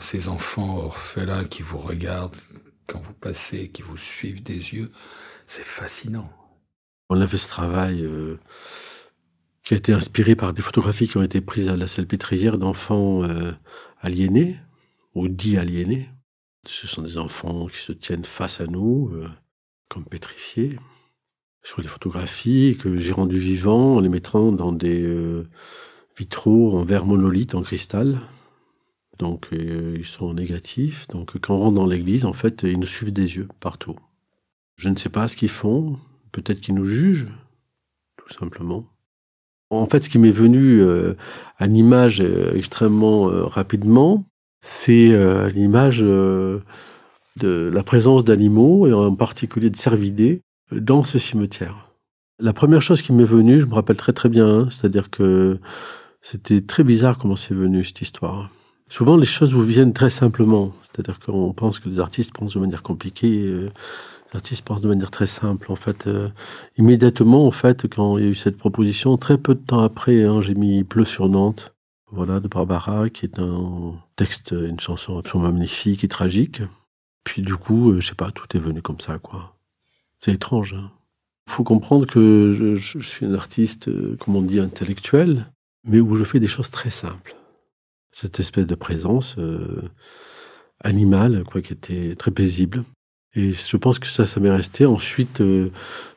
ces 0.00 0.28
enfants 0.28 0.78
orphelins 0.78 1.44
qui 1.44 1.62
vous 1.62 1.78
regardent 1.78 2.36
quand 2.86 3.00
vous 3.00 3.14
passez, 3.14 3.68
qui 3.68 3.82
vous 3.82 3.96
suivent 3.96 4.42
des 4.42 4.74
yeux, 4.74 4.90
c'est 5.46 5.64
fascinant. 5.64 6.30
On 7.10 7.20
a 7.20 7.26
fait 7.26 7.36
ce 7.36 7.48
travail 7.48 8.02
euh, 8.02 8.38
qui 9.62 9.74
a 9.74 9.76
été 9.76 9.92
inspiré 9.92 10.36
par 10.36 10.52
des 10.52 10.62
photographies 10.62 11.08
qui 11.08 11.16
ont 11.16 11.22
été 11.22 11.40
prises 11.40 11.68
à 11.68 11.76
la 11.76 11.86
salpêtrière 11.86 12.58
d'enfants 12.58 13.22
euh, 13.24 13.52
aliénés 14.00 14.56
ou 15.14 15.28
dits 15.28 15.56
aliénés. 15.56 16.08
Ce 16.66 16.86
sont 16.86 17.02
des 17.02 17.18
enfants 17.18 17.66
qui 17.66 17.78
se 17.78 17.92
tiennent 17.92 18.24
face 18.24 18.60
à 18.60 18.66
nous, 18.66 19.10
euh, 19.12 19.28
comme 19.88 20.04
pétrifiés, 20.04 20.78
sur 21.62 21.82
des 21.82 21.88
photographies 21.88 22.76
que 22.80 22.98
j'ai 22.98 23.12
rendues 23.12 23.38
vivants 23.38 23.96
en 23.96 24.00
les 24.00 24.08
mettant 24.08 24.52
dans 24.52 24.72
des 24.72 25.06
vitraux 26.16 26.76
en 26.76 26.84
verre 26.84 27.06
monolithe, 27.06 27.54
en 27.54 27.62
cristal. 27.62 28.20
Donc 29.18 29.48
ils 29.52 30.04
sont 30.04 30.34
négatifs. 30.34 31.08
Donc 31.08 31.38
quand 31.38 31.54
on 31.54 31.60
rentre 31.60 31.76
dans 31.76 31.86
l'église, 31.86 32.26
en 32.26 32.34
fait, 32.34 32.64
ils 32.64 32.78
nous 32.78 32.86
suivent 32.86 33.14
des 33.14 33.36
yeux 33.36 33.48
partout. 33.60 33.96
Je 34.76 34.90
ne 34.90 34.96
sais 34.96 35.08
pas 35.08 35.28
ce 35.28 35.36
qu'ils 35.36 35.48
font. 35.48 35.98
Peut-être 36.32 36.60
qu'ils 36.60 36.74
nous 36.74 36.84
jugent, 36.84 37.28
tout 38.16 38.28
simplement. 38.28 38.86
En 39.70 39.86
fait, 39.86 40.00
ce 40.00 40.08
qui 40.08 40.18
m'est 40.18 40.30
venu 40.30 40.80
euh, 40.80 41.14
à 41.56 41.66
l'image 41.66 42.20
euh, 42.20 42.54
extrêmement 42.54 43.28
euh, 43.28 43.44
rapidement, 43.44 44.24
c'est 44.66 45.12
l'image 45.50 46.00
de 46.00 46.62
la 47.36 47.82
présence 47.82 48.24
d'animaux, 48.24 48.86
et 48.86 48.92
en 48.94 49.14
particulier 49.14 49.68
de 49.68 49.76
cervidés, 49.76 50.40
dans 50.72 51.04
ce 51.04 51.18
cimetière. 51.18 51.90
La 52.40 52.54
première 52.54 52.80
chose 52.80 53.02
qui 53.02 53.12
m'est 53.12 53.24
venue, 53.24 53.60
je 53.60 53.66
me 53.66 53.74
rappelle 53.74 53.96
très 53.96 54.14
très 54.14 54.30
bien, 54.30 54.48
hein, 54.48 54.68
c'est-à-dire 54.70 55.10
que 55.10 55.58
c'était 56.22 56.62
très 56.62 56.82
bizarre 56.82 57.18
comment 57.18 57.36
c'est 57.36 57.54
venu 57.54 57.84
cette 57.84 58.00
histoire. 58.00 58.50
Souvent, 58.88 59.18
les 59.18 59.26
choses 59.26 59.52
vous 59.52 59.62
viennent 59.62 59.92
très 59.92 60.10
simplement, 60.10 60.72
c'est-à-dire 60.82 61.18
qu'on 61.20 61.52
pense 61.52 61.78
que 61.78 61.88
les 61.90 62.00
artistes 62.00 62.32
pensent 62.32 62.54
de 62.54 62.60
manière 62.60 62.82
compliquée. 62.82 63.68
L'artiste 64.32 64.64
pense 64.64 64.80
de 64.80 64.88
manière 64.88 65.10
très 65.10 65.26
simple. 65.26 65.70
En 65.70 65.76
fait, 65.76 66.06
euh, 66.06 66.28
immédiatement, 66.78 67.46
en 67.46 67.50
fait, 67.50 67.86
quand 67.86 68.18
il 68.18 68.24
y 68.24 68.26
a 68.26 68.30
eu 68.30 68.34
cette 68.34 68.56
proposition, 68.56 69.16
très 69.18 69.36
peu 69.36 69.54
de 69.54 69.60
temps 69.60 69.80
après, 69.80 70.24
hein, 70.24 70.40
j'ai 70.40 70.54
mis 70.54 70.84
Pleu 70.84 71.04
sur 71.04 71.28
Nantes, 71.28 71.73
voilà, 72.14 72.40
de 72.40 72.48
Barbara, 72.48 73.10
qui 73.10 73.26
est 73.26 73.38
un 73.38 73.94
texte, 74.16 74.52
une 74.52 74.80
chanson 74.80 75.18
absolument 75.18 75.52
magnifique 75.52 76.04
et 76.04 76.08
tragique. 76.08 76.62
Puis 77.24 77.42
du 77.42 77.56
coup, 77.56 77.90
euh, 77.90 78.00
je 78.00 78.08
sais 78.08 78.14
pas, 78.14 78.30
tout 78.30 78.56
est 78.56 78.60
venu 78.60 78.82
comme 78.82 79.00
ça, 79.00 79.18
quoi. 79.18 79.56
C'est 80.20 80.32
étrange. 80.32 80.74
Hein. 80.74 80.90
faut 81.48 81.64
comprendre 81.64 82.06
que 82.06 82.52
je, 82.76 82.98
suis 83.00 83.26
un 83.26 83.34
artiste, 83.34 83.88
euh, 83.88 84.16
comme 84.20 84.36
on 84.36 84.42
dit, 84.42 84.60
intellectuel, 84.60 85.46
mais 85.84 86.00
où 86.00 86.14
je 86.14 86.24
fais 86.24 86.40
des 86.40 86.46
choses 86.46 86.70
très 86.70 86.90
simples. 86.90 87.36
Cette 88.12 88.40
espèce 88.40 88.66
de 88.66 88.74
présence 88.76 89.36
animale, 90.80 91.42
quoi, 91.44 91.62
qui 91.62 91.72
était 91.72 92.14
très 92.14 92.30
paisible. 92.30 92.84
Et 93.34 93.52
je 93.52 93.76
pense 93.76 93.98
que 93.98 94.06
ça, 94.06 94.26
ça 94.26 94.38
m'est 94.40 94.50
resté. 94.50 94.86
Ensuite, 94.86 95.40
euh, 95.40 95.70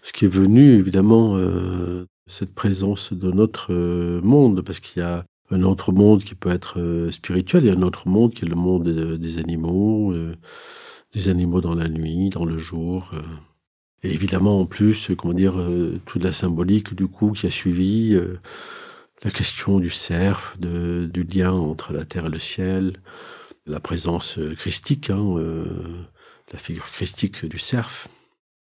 ce 0.04 0.13
qui 0.13 0.25
est 0.25 0.30
venu, 0.30 0.77
évidemment, 0.77 1.36
euh, 1.36 2.06
cette 2.27 2.54
présence 2.54 3.12
de 3.12 3.32
notre 3.32 3.74
euh, 3.74 4.22
monde, 4.22 4.62
parce 4.62 4.80
qu'il 4.80 5.01
y 5.01 5.06
a 5.06 5.25
un 5.51 5.63
autre 5.63 5.92
monde 5.92 6.24
qui 6.24 6.36
peut 6.36 6.50
être 6.50 7.10
spirituel, 7.12 7.63
il 7.63 7.68
y 7.68 7.70
a 7.70 7.77
un 7.77 7.82
autre 7.82 8.08
monde 8.08 8.34
qui 8.34 8.46
est 8.46 8.48
le 8.48 8.56
monde 8.56 8.89
des 9.18 9.38
animaux, 9.38 10.13
des 11.13 11.30
animaux 11.30 11.62
dans 11.62 11.75
la 11.75 11.88
nuit, 11.88 12.30
dans 12.30 12.46
le 12.46 12.58
jour. 12.58 13.12
et 14.04 14.13
évidemment, 14.13 14.60
en 14.60 14.66
plus, 14.66 15.12
comment 15.18 15.34
dire, 15.34 15.56
toute 16.06 16.24
la 16.24 16.34
symbolique 16.34 16.94
du 16.96 17.08
coup 17.08 17.32
qui 17.32 17.48
a 17.48 17.50
suivi, 17.50 18.20
la 19.24 19.32
question 19.32 19.80
du 19.80 19.89
cerf, 19.89 20.56
de, 20.60 21.10
du 21.12 21.24
lien 21.24 21.54
entre 21.54 21.94
la 21.94 22.04
terre 22.04 22.25
et 22.25 22.30
le 22.30 22.39
ciel, 22.39 23.01
la 23.66 23.80
présence 23.80 24.39
christique. 24.58 25.10
Hein, 25.10 25.36
la 26.51 26.60
figure 26.60 26.89
christique 26.89 27.46
du 27.46 27.58
cerf. 27.58 28.08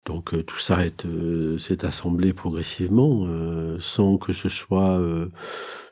Donc 0.07 0.33
euh, 0.33 0.43
tout 0.43 0.59
ça 0.59 0.79
euh, 1.05 1.59
s'est 1.59 1.85
assemblé 1.85 2.33
progressivement 2.33 3.25
euh, 3.27 3.77
sans 3.81 4.17
que 4.17 4.33
ce 4.33 4.49
soit 4.49 5.01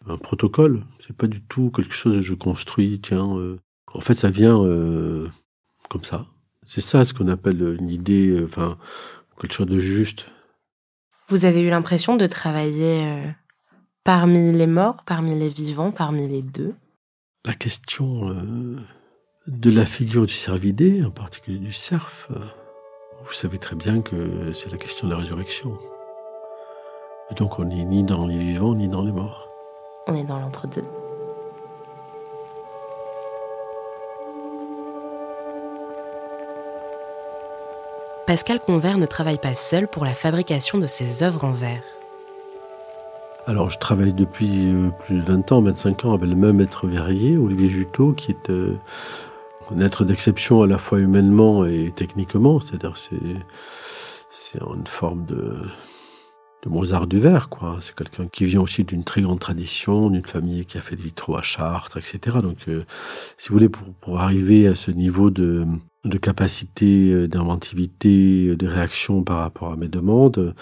un 0.07 0.17
protocole. 0.17 0.85
C'est 1.05 1.17
pas 1.17 1.27
du 1.27 1.43
tout 1.43 1.71
quelque 1.71 1.93
chose 1.93 2.15
que 2.15 2.23
je 2.23 2.35
construis. 2.35 3.01
Tiens, 3.01 3.57
en 3.93 4.01
fait, 4.01 4.15
ça 4.15 4.31
vient 4.31 4.59
comme 5.91 6.05
ça. 6.05 6.27
C'est 6.65 6.81
ça 6.81 7.05
ce 7.05 7.13
qu'on 7.13 7.29
appelle 7.29 7.77
une 7.79 7.91
idée, 7.91 8.41
enfin 8.43 8.79
quelque 9.41 9.53
chose 9.53 9.67
de 9.67 9.79
juste. 9.79 10.31
Vous 11.29 11.45
avez 11.45 11.63
eu 11.63 11.71
l'impression 11.71 12.17
de 12.17 12.27
travailler 12.27 13.35
parmi 14.05 14.53
les 14.53 14.67
morts, 14.67 15.05
parmi 15.05 15.39
les 15.39 15.49
vivants, 15.49 15.91
parmi 15.91 16.29
les 16.29 16.43
deux? 16.43 16.75
La 17.45 17.55
question 17.55 18.35
de 19.47 19.71
la 19.71 19.85
figure 19.85 20.27
du 20.27 20.33
cervidé, 20.33 21.05
en 21.05 21.11
particulier 21.11 21.59
du 21.59 21.73
cerf, 21.73 22.29
vous 23.25 23.33
savez 23.33 23.59
très 23.59 23.77
bien 23.77 24.03
que 24.03 24.53
c'est 24.53 24.71
la 24.71 24.79
question 24.79 25.07
de 25.07 25.13
la 25.13 25.19
résurrection. 25.19 25.79
Et 27.31 27.35
donc 27.35 27.59
on 27.59 27.65
n'est 27.65 27.85
ni 27.85 28.03
dans 28.03 28.27
les 28.27 28.37
vivants 28.37 28.75
ni 28.75 28.89
dans 28.89 29.03
les 29.03 29.13
morts. 29.13 29.49
On 30.07 30.15
est 30.15 30.25
dans 30.25 30.39
l'entre-deux. 30.39 30.85
Pascal 38.27 38.61
Convert 38.61 38.99
ne 38.99 39.07
travaille 39.07 39.39
pas 39.39 39.55
seul 39.55 39.87
pour 39.89 40.05
la 40.05 40.15
fabrication 40.15 40.79
de 40.79 40.87
ses 40.87 41.23
œuvres 41.23 41.45
en 41.45 41.51
verre. 41.51 41.83
Alors, 43.47 43.69
je 43.69 43.79
travaille 43.79 44.15
depuis 44.15 44.71
euh, 44.71 44.89
plus 45.01 45.19
de 45.19 45.23
20 45.23 45.53
ans, 45.53 45.61
25 45.61 46.07
ans 46.07 46.15
avec 46.15 46.31
le 46.31 46.35
même 46.35 46.57
maître 46.57 46.87
verrier, 46.87 47.37
Olivier 47.37 47.69
Juteau, 47.69 48.13
qui 48.13 48.31
est 48.31 48.49
euh, 48.49 48.79
un 49.71 49.81
être 49.81 50.05
d'exception 50.05 50.63
à 50.63 50.67
la 50.67 50.79
fois 50.79 50.99
humainement 50.99 51.65
et 51.65 51.93
techniquement, 51.95 52.61
c'est-à-dire 52.61 52.97
c'est 52.97 53.37
c'est 54.31 54.61
une 54.61 54.87
forme 54.87 55.25
de 55.27 55.57
de 56.65 56.71
Mozart 56.71 57.07
du 57.07 57.19
verre, 57.19 57.49
quoi. 57.49 57.79
C'est 57.81 57.95
quelqu'un 57.95 58.27
qui 58.27 58.47
vient 58.47 58.63
aussi 58.63 58.85
d'une 58.85 59.05
très 59.05 59.21
grande 59.21 59.39
tradition, 59.39 60.09
d'une 60.09 60.25
famille 60.25 60.65
qui 60.65 60.79
a 60.79 60.81
fait 60.81 60.97
des 60.97 61.03
vitraux 61.03 61.37
à 61.37 61.43
Chartres, 61.43 61.99
etc. 61.99 62.39
Donc, 62.43 62.69
euh, 62.69 62.85
si 63.37 63.49
vous 63.49 63.55
voulez, 63.55 63.69
pour, 63.69 63.87
pour 64.01 64.21
arriver 64.21 64.67
à 64.67 64.75
ce 64.75 64.91
niveau 64.91 65.31
de, 65.31 65.67
de 66.05 66.19
capacité, 66.19 67.13
euh, 67.13 67.29
d'inventivité, 67.29 68.49
euh, 68.49 68.57
de 68.57 68.67
réaction 68.67 69.23
par 69.23 69.39
rapport 69.39 69.73
à 69.73 69.77
mes 69.77 69.89
demandes, 69.89 70.55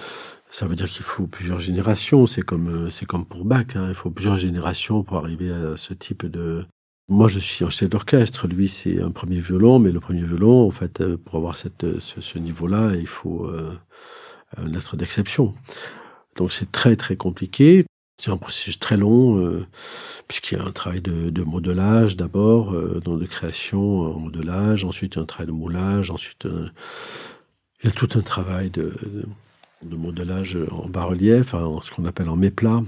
ça 0.51 0.67
veut 0.67 0.75
dire 0.75 0.89
qu'il 0.89 1.05
faut 1.05 1.27
plusieurs 1.29 1.61
générations. 1.61 2.27
C'est 2.27 2.43
comme, 2.43 2.91
c'est 2.91 3.07
comme 3.07 3.25
pour 3.25 3.45
Bach, 3.45 3.67
hein. 3.77 3.87
il 3.89 3.95
faut 3.95 4.11
plusieurs 4.11 4.37
générations 4.37 5.05
pour 5.05 5.19
arriver 5.19 5.53
à 5.53 5.77
ce 5.77 5.95
type 5.95 6.27
de, 6.27 6.67
moi, 7.09 7.29
je 7.29 7.41
suis 7.41 7.65
un 7.65 7.71
chef 7.71 7.89
d'orchestre. 7.89 8.47
Lui, 8.47 8.69
c'est 8.69 9.01
un 9.01 9.11
premier 9.11 9.41
violon, 9.41 9.79
mais 9.79 9.91
le 9.91 10.01
premier 10.01 10.25
violon, 10.25 10.67
en 10.67 10.71
fait, 10.71 11.01
euh, 11.01 11.17
pour 11.17 11.37
avoir 11.37 11.57
cette, 11.57 11.85
euh, 11.85 11.99
ce, 12.01 12.39
niveau-là, 12.39 12.95
il 12.95 13.07
faut 13.07 13.47
euh, 13.47 13.73
un 14.57 14.73
être 14.75 14.97
d'exception. 14.97 15.55
Donc, 16.37 16.53
c'est 16.53 16.71
très, 16.73 16.97
très 16.97 17.17
compliqué. 17.17 17.85
C'est 18.19 18.31
un 18.31 18.37
processus 18.37 18.79
très 18.79 18.97
long, 18.97 19.65
puisqu'il 20.29 20.57
y 20.57 20.61
a 20.61 20.65
un 20.65 20.71
travail 20.71 21.01
de, 21.01 21.31
de 21.31 21.43
modelage 21.43 22.17
d'abord, 22.17 22.71
de 22.73 23.27
création 23.27 24.03
en 24.03 24.21
modelage, 24.21 24.85
ensuite 24.85 25.17
un 25.19 25.25
travail 25.25 25.49
de 25.49 25.53
moulage, 25.53 26.11
ensuite 26.13 26.47
il 27.83 27.87
y 27.87 27.89
a 27.89 27.91
tout 27.91 28.11
un 28.15 28.21
travail 28.21 28.71
de, 28.71 28.93
de, 29.83 29.97
modelage 29.97 30.57
en 30.71 30.89
bas-relief, 30.89 31.55
en 31.55 31.81
ce 31.81 31.91
qu'on 31.91 32.05
appelle 32.05 32.29
en 32.29 32.37
méplat, 32.37 32.85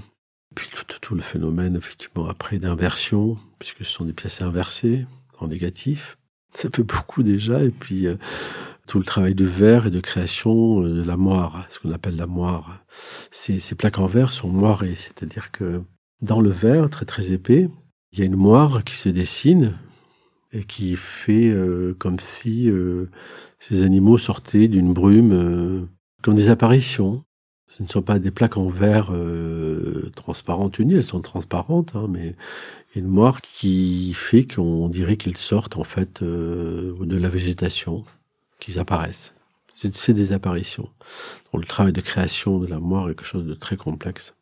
puis 1.05 1.09
tout, 1.09 1.15
le 1.15 1.21
phénomène, 1.21 1.75
effectivement, 1.75 2.27
après 2.27 2.57
d'inversion, 2.57 3.37
puisque 3.59 3.85
ce 3.85 3.91
sont 3.91 4.05
des 4.05 4.13
pièces 4.13 4.41
inversées, 4.41 5.05
en 5.39 5.47
négatif. 5.47 6.17
Ça 6.51 6.67
fait 6.73 6.83
beaucoup 6.83 7.21
déjà. 7.21 7.63
Et 7.63 7.69
puis, 7.69 8.07
euh, 8.07 8.15
tout 8.87 8.97
le 8.97 9.05
travail 9.05 9.35
de 9.35 9.45
verre 9.45 9.85
et 9.85 9.91
de 9.91 9.99
création 9.99 10.81
euh, 10.81 10.89
de 10.89 11.03
la 11.03 11.15
moire, 11.15 11.67
ce 11.69 11.79
qu'on 11.79 11.91
appelle 11.91 12.15
la 12.15 12.25
moire. 12.25 12.83
Ces, 13.29 13.59
plaques 13.75 13.99
en 13.99 14.07
verre 14.07 14.31
sont 14.31 14.49
moirées, 14.49 14.95
c'est-à-dire 14.95 15.51
que 15.51 15.83
dans 16.23 16.41
le 16.41 16.49
verre, 16.49 16.89
très 16.89 17.05
très 17.05 17.33
épais, 17.33 17.69
Il 18.11 18.19
y 18.19 18.21
a 18.23 18.25
une 18.25 18.35
moire 18.35 18.83
qui 18.83 18.95
se 18.95 19.09
dessine 19.09 19.73
et 20.53 20.63
qui 20.63 20.95
fait 20.95 21.49
euh, 21.49 21.93
comme 21.99 22.17
si 22.17 22.67
ces 23.59 23.83
animaux 23.83 24.17
sortaient 24.17 24.69
d'une 24.69 24.91
brume, 24.91 25.87
comme 26.23 26.35
des 26.35 26.49
apparitions. 26.49 27.23
Ce 27.67 27.83
ne 27.83 27.87
sont 27.87 28.01
pas 28.01 28.19
des 28.19 28.31
plaques 28.31 28.57
en 28.57 28.67
verre 28.67 29.11
transparentes 30.15 30.79
unies, 30.79 30.95
elles 30.95 31.03
sont 31.03 31.21
transparentes, 31.21 31.95
hein, 31.95 32.07
mais 32.09 32.35
une 32.95 33.07
moire 33.07 33.41
qui 33.41 34.13
fait 34.13 34.45
qu'on 34.47 34.87
dirait 34.87 35.17
qu'ils 35.17 35.35
sortent 35.35 35.77
en 35.77 35.83
fait 35.83 36.23
de 36.23 37.17
la 37.17 37.29
végétation, 37.29 38.05
qu'ils 38.59 38.79
apparaissent. 38.79 39.33
C'est 39.71 40.13
des 40.13 40.31
apparitions. 40.31 40.89
Le 41.53 41.65
travail 41.65 41.91
de 41.91 41.99
création 41.99 42.59
de 42.59 42.67
la 42.67 42.79
moire 42.79 43.09
est 43.09 43.15
quelque 43.15 43.25
chose 43.25 43.45
de 43.45 43.55
très 43.55 43.75
complexe. 43.75 44.33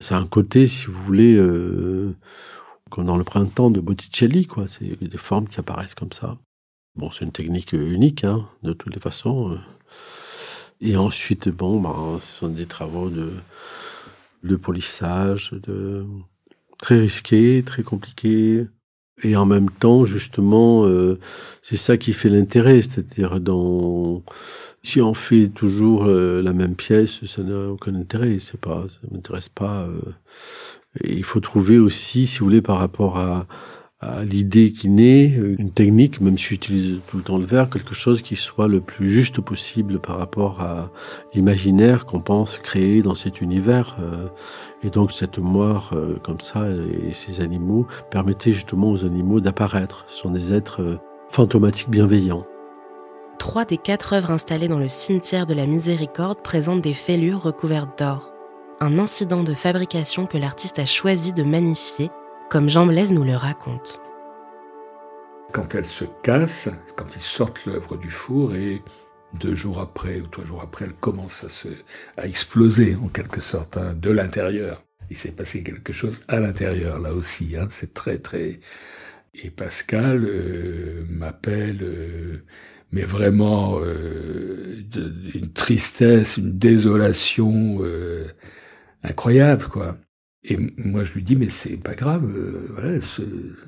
C'est 0.00 0.14
un 0.14 0.26
côté, 0.26 0.66
si 0.66 0.86
vous 0.86 1.00
voulez, 1.00 1.36
comme 2.90 3.06
dans 3.06 3.16
le 3.16 3.22
printemps 3.22 3.70
de 3.70 3.78
Botticelli, 3.80 4.46
quoi. 4.46 4.66
C'est 4.66 5.00
des 5.00 5.18
formes 5.18 5.46
qui 5.46 5.60
apparaissent 5.60 5.94
comme 5.94 6.10
ça. 6.10 6.38
Bon, 6.96 7.12
c'est 7.12 7.24
une 7.24 7.30
technique 7.30 7.72
unique, 7.72 8.24
hein, 8.24 8.48
de 8.64 8.72
toutes 8.72 8.94
les 8.94 9.00
façons. 9.00 9.56
Et 10.80 10.96
ensuite, 10.96 11.48
bon, 11.48 11.80
ben, 11.80 12.18
ce 12.20 12.38
sont 12.38 12.48
des 12.48 12.66
travaux 12.66 13.10
de, 13.10 13.32
de 14.44 14.56
polissage, 14.56 15.52
de 15.52 16.04
très 16.78 16.98
risqués, 16.98 17.62
très 17.64 17.82
compliqués. 17.82 18.66
Et 19.22 19.36
en 19.36 19.44
même 19.44 19.70
temps, 19.70 20.04
justement, 20.06 20.86
euh, 20.86 21.18
c'est 21.62 21.76
ça 21.76 21.98
qui 21.98 22.14
fait 22.14 22.30
l'intérêt, 22.30 22.80
c'est-à-dire 22.80 23.38
dans 23.40 24.22
si 24.82 25.02
on 25.02 25.12
fait 25.12 25.48
toujours 25.48 26.04
euh, 26.06 26.40
la 26.40 26.54
même 26.54 26.74
pièce, 26.74 27.24
ça 27.26 27.42
n'a 27.42 27.68
aucun 27.68 27.94
intérêt. 27.94 28.38
C'est 28.38 28.60
pas, 28.60 28.86
ça 28.88 28.98
m'intéresse 29.10 29.50
pas. 29.50 29.82
Euh, 29.82 30.00
il 31.04 31.24
faut 31.24 31.40
trouver 31.40 31.78
aussi, 31.78 32.26
si 32.26 32.38
vous 32.38 32.46
voulez, 32.46 32.62
par 32.62 32.78
rapport 32.78 33.18
à, 33.18 33.46
à 34.00 34.24
l'idée 34.24 34.72
qui 34.72 34.88
naît, 34.88 35.26
une 35.26 35.70
technique, 35.70 36.22
même 36.22 36.38
si 36.38 36.44
j'utilise 36.46 37.00
tout 37.06 37.18
le 37.18 37.22
temps 37.22 37.36
le 37.36 37.44
verre, 37.44 37.68
quelque 37.68 37.94
chose 37.94 38.22
qui 38.22 38.34
soit 38.34 38.66
le 38.66 38.80
plus 38.80 39.10
juste 39.10 39.40
possible 39.42 40.00
par 40.00 40.16
rapport 40.18 40.62
à 40.62 40.90
l'imaginaire 41.34 42.06
qu'on 42.06 42.20
pense 42.20 42.56
créer 42.56 43.02
dans 43.02 43.14
cet 43.14 43.42
univers. 43.42 43.96
Euh, 44.00 44.28
et 44.82 44.88
donc 44.88 45.12
cette 45.12 45.38
moire 45.38 45.90
euh, 45.92 46.18
comme 46.22 46.40
ça 46.40 46.64
et 46.70 47.12
ces 47.12 47.42
animaux 47.42 47.86
permettaient 48.10 48.52
justement 48.52 48.90
aux 48.90 49.04
animaux 49.04 49.40
d'apparaître. 49.40 50.04
Ce 50.08 50.22
sont 50.22 50.30
des 50.30 50.54
êtres 50.54 50.80
euh, 50.80 50.96
fantomatiques 51.28 51.90
bienveillants. 51.90 52.46
Trois 53.38 53.66
des 53.66 53.76
quatre 53.76 54.14
œuvres 54.14 54.30
installées 54.30 54.68
dans 54.68 54.78
le 54.78 54.88
cimetière 54.88 55.44
de 55.44 55.54
la 55.54 55.66
Miséricorde 55.66 56.42
présentent 56.42 56.82
des 56.82 56.94
fêlures 56.94 57.42
recouvertes 57.42 57.98
d'or 57.98 58.32
un 58.80 58.98
incident 58.98 59.42
de 59.42 59.52
fabrication 59.52 60.24
que 60.26 60.38
l'artiste 60.38 60.78
a 60.78 60.86
choisi 60.86 61.34
de 61.34 61.42
magnifier, 61.42 62.10
comme 62.50 62.68
Jean 62.68 62.84
Blaise 62.84 63.12
nous 63.12 63.22
le 63.22 63.36
raconte. 63.36 64.02
Quand 65.52 65.74
elle 65.74 65.86
se 65.86 66.04
casse, 66.22 66.68
quand 66.96 67.06
ils 67.16 67.22
sortent 67.22 67.64
l'œuvre 67.64 67.96
du 67.96 68.10
four 68.10 68.54
et 68.54 68.82
deux 69.38 69.54
jours 69.54 69.78
après 69.78 70.20
ou 70.20 70.26
trois 70.26 70.44
jours 70.44 70.60
après, 70.60 70.86
elle 70.86 70.94
commence 70.94 71.44
à 71.44 71.48
se, 71.48 71.68
à 72.16 72.26
exploser 72.26 72.96
en 72.96 73.06
quelque 73.06 73.40
sorte 73.40 73.76
hein, 73.76 73.94
de 73.94 74.10
l'intérieur. 74.10 74.82
Il 75.10 75.16
s'est 75.16 75.32
passé 75.32 75.62
quelque 75.62 75.92
chose 75.92 76.16
à 76.26 76.40
l'intérieur 76.40 76.98
là 76.98 77.12
aussi. 77.14 77.56
Hein, 77.56 77.68
c'est 77.70 77.94
très 77.94 78.18
très. 78.18 78.60
Et 79.34 79.50
Pascal 79.50 80.24
euh, 80.24 81.04
m'appelle, 81.08 81.78
euh, 81.82 82.44
mais 82.90 83.02
vraiment 83.02 83.78
euh, 83.80 84.82
une 85.34 85.52
tristesse, 85.52 86.36
une 86.36 86.58
désolation 86.58 87.78
incroyable, 89.04 89.66
quoi. 89.66 89.96
Et 90.42 90.56
moi, 90.78 91.04
je 91.04 91.12
lui 91.12 91.22
dis, 91.22 91.36
mais 91.36 91.50
c'est 91.50 91.76
pas 91.76 91.94
grave, 91.94 92.24
euh, 92.34 92.66
voilà, 92.70 92.98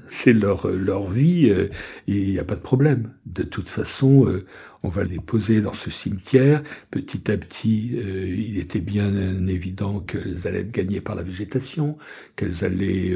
c'est 0.08 0.32
leur 0.32 0.68
leur 0.68 1.06
vie, 1.06 1.50
euh, 1.50 1.68
et 2.08 2.16
il 2.16 2.30
n'y 2.30 2.38
a 2.38 2.44
pas 2.44 2.54
de 2.54 2.62
problème. 2.62 3.12
De 3.26 3.42
toute 3.42 3.68
façon, 3.68 4.26
euh, 4.26 4.46
on 4.82 4.88
va 4.88 5.04
les 5.04 5.18
poser 5.18 5.60
dans 5.60 5.74
ce 5.74 5.90
cimetière. 5.90 6.62
Petit 6.90 7.30
à 7.30 7.36
petit, 7.36 7.88
il 7.88 8.58
était 8.58 8.80
bien 8.80 9.12
évident 9.46 10.00
qu'elles 10.00 10.48
allaient 10.48 10.60
être 10.60 10.72
gagnées 10.72 11.02
par 11.02 11.14
la 11.14 11.22
végétation, 11.22 11.98
qu'elles 12.36 12.64
allaient 12.64 13.14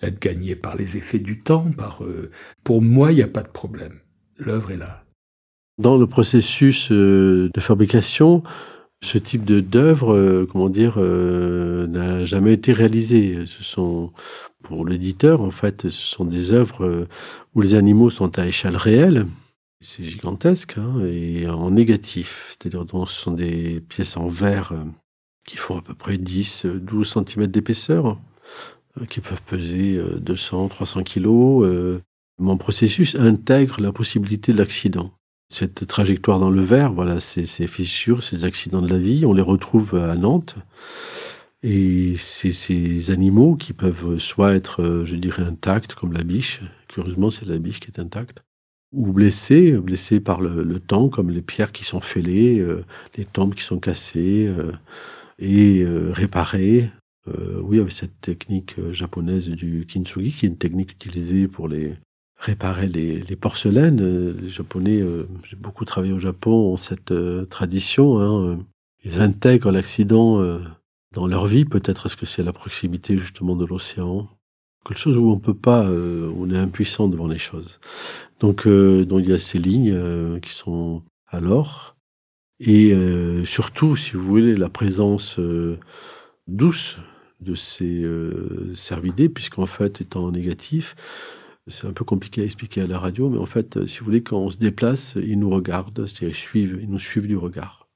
être 0.00 0.20
gagnées 0.20 0.54
par 0.54 0.76
les 0.76 0.96
effets 0.96 1.18
du 1.18 1.40
temps. 1.40 1.70
Par, 1.76 2.02
pour 2.64 2.80
moi, 2.80 3.12
il 3.12 3.16
n'y 3.16 3.22
a 3.22 3.28
pas 3.28 3.42
de 3.42 3.48
problème. 3.48 3.98
L'œuvre 4.38 4.70
est 4.70 4.78
là. 4.78 5.04
Dans 5.76 5.98
le 5.98 6.06
processus 6.06 6.90
de 6.90 7.50
fabrication, 7.58 8.42
ce 9.02 9.18
type 9.18 9.44
d'œuvre, 9.44 10.14
euh, 10.14 10.48
comment 10.50 10.68
dire, 10.68 10.94
euh, 10.98 11.86
n'a 11.86 12.24
jamais 12.24 12.52
été 12.52 12.72
réalisé. 12.72 13.44
Ce 13.46 13.62
sont, 13.62 14.12
pour 14.62 14.86
l'éditeur, 14.86 15.42
en 15.42 15.50
fait, 15.50 15.82
ce 15.82 15.90
sont 15.90 16.24
des 16.24 16.52
œuvres 16.52 16.84
euh, 16.84 17.08
où 17.54 17.60
les 17.60 17.74
animaux 17.74 18.10
sont 18.10 18.38
à 18.38 18.46
échelle 18.46 18.76
réelle. 18.76 19.26
C'est 19.80 20.04
gigantesque 20.04 20.78
hein, 20.78 21.04
et 21.04 21.48
en 21.48 21.70
négatif, 21.70 22.48
c'est-à-dire 22.48 22.86
ce 23.06 23.14
sont 23.14 23.32
des 23.32 23.80
pièces 23.80 24.16
en 24.16 24.26
verre 24.26 24.72
qui 25.46 25.58
font 25.58 25.78
à 25.78 25.82
peu 25.82 25.94
près 25.94 26.16
10, 26.16 26.64
12 26.66 27.24
cm 27.26 27.46
d'épaisseur, 27.46 28.18
qui 29.10 29.20
peuvent 29.20 29.42
peser 29.42 30.00
200, 30.18 30.68
300 30.68 31.02
kilos. 31.02 32.00
Mon 32.38 32.56
processus 32.56 33.16
intègre 33.16 33.82
la 33.82 33.92
possibilité 33.92 34.54
de 34.54 34.58
l'accident. 34.58 35.12
Cette 35.48 35.86
trajectoire 35.86 36.40
dans 36.40 36.50
le 36.50 36.62
verre, 36.62 36.92
voilà, 36.92 37.20
ces, 37.20 37.46
ces 37.46 37.66
fissures, 37.66 38.22
ces 38.22 38.44
accidents 38.44 38.82
de 38.82 38.88
la 38.88 38.98
vie, 38.98 39.24
on 39.24 39.32
les 39.32 39.42
retrouve 39.42 39.94
à 39.94 40.16
Nantes. 40.16 40.56
Et 41.62 42.14
c'est 42.18 42.52
ces 42.52 43.10
animaux 43.10 43.56
qui 43.56 43.72
peuvent 43.72 44.18
soit 44.18 44.54
être, 44.54 45.02
je 45.04 45.16
dirais, 45.16 45.42
intacts, 45.42 45.94
comme 45.94 46.12
la 46.12 46.22
biche, 46.22 46.60
curieusement 46.88 47.30
c'est 47.30 47.46
la 47.46 47.58
biche 47.58 47.80
qui 47.80 47.88
est 47.88 47.98
intacte, 47.98 48.42
ou 48.92 49.12
blessés, 49.12 49.72
blessés 49.72 50.20
par 50.20 50.40
le, 50.40 50.80
temps, 50.80 51.08
comme 51.08 51.30
les 51.30 51.42
pierres 51.42 51.72
qui 51.72 51.84
sont 51.84 52.00
fêlées, 52.00 52.60
euh, 52.60 52.84
les 53.16 53.24
tombes 53.24 53.54
qui 53.54 53.62
sont 53.62 53.78
cassées, 53.78 54.46
euh, 54.46 54.72
et 55.38 55.82
euh, 55.82 56.12
réparées. 56.12 56.90
oui, 57.62 57.80
avec 57.80 57.90
cette 57.92 58.20
technique 58.20 58.76
japonaise 58.92 59.48
du 59.48 59.86
kintsugi, 59.86 60.30
qui 60.30 60.46
est 60.46 60.48
une 60.48 60.58
technique 60.58 60.92
utilisée 60.92 61.48
pour 61.48 61.66
les, 61.66 61.96
réparer 62.38 62.86
les, 62.86 63.20
les 63.20 63.36
porcelaines. 63.36 64.00
Euh, 64.00 64.34
les 64.40 64.48
Japonais, 64.48 65.00
euh, 65.00 65.28
j'ai 65.44 65.56
beaucoup 65.56 65.84
travaillé 65.84 66.12
au 66.12 66.18
Japon, 66.18 66.72
ont 66.72 66.76
cette 66.76 67.12
euh, 67.12 67.44
tradition. 67.46 68.20
Hein, 68.20 68.58
ils 69.04 69.20
intègrent 69.20 69.70
l'accident 69.70 70.42
dans 71.12 71.28
leur 71.28 71.46
vie. 71.46 71.64
Peut-être 71.64 72.06
est-ce 72.06 72.16
que 72.16 72.26
c'est 72.26 72.42
la 72.42 72.52
proximité 72.52 73.16
justement 73.18 73.54
de 73.54 73.64
l'océan, 73.64 74.28
quelque 74.84 74.98
chose 74.98 75.16
où 75.16 75.30
on 75.30 75.38
peut 75.38 75.54
pas, 75.54 75.88
on 75.88 76.50
est 76.50 76.58
impuissant 76.58 77.06
devant 77.06 77.28
les 77.28 77.38
choses. 77.38 77.78
Donc, 78.40 78.66
donc 78.66 79.20
il 79.22 79.30
y 79.30 79.32
a 79.32 79.38
ces 79.38 79.60
lignes 79.60 80.40
qui 80.40 80.50
sont 80.50 81.04
à 81.28 81.38
l'or 81.38 81.94
et 82.58 82.96
surtout, 83.44 83.94
si 83.94 84.14
vous 84.16 84.24
voulez, 84.24 84.56
la 84.56 84.70
présence 84.70 85.38
douce 86.48 86.98
de 87.40 87.54
ces 87.54 88.04
cervidés, 88.74 89.28
puisqu'en 89.28 89.66
fait, 89.66 90.00
étant 90.00 90.32
négatif, 90.32 90.96
c'est 91.68 91.86
un 91.86 91.92
peu 91.92 92.04
compliqué 92.04 92.42
à 92.42 92.44
expliquer 92.44 92.82
à 92.82 92.86
la 92.86 92.98
radio, 92.98 93.28
mais 93.28 93.38
en 93.38 93.46
fait, 93.46 93.86
si 93.86 93.98
vous 93.98 94.04
voulez, 94.04 94.22
quand 94.22 94.38
on 94.38 94.50
se 94.50 94.58
déplace, 94.58 95.14
ils 95.16 95.38
nous 95.38 95.50
regardent, 95.50 96.06
c'est-à-dire 96.06 96.36
ils, 96.54 96.88
nous 96.88 96.98
suivent 96.98 97.26
du 97.26 97.36
regard. 97.36 97.88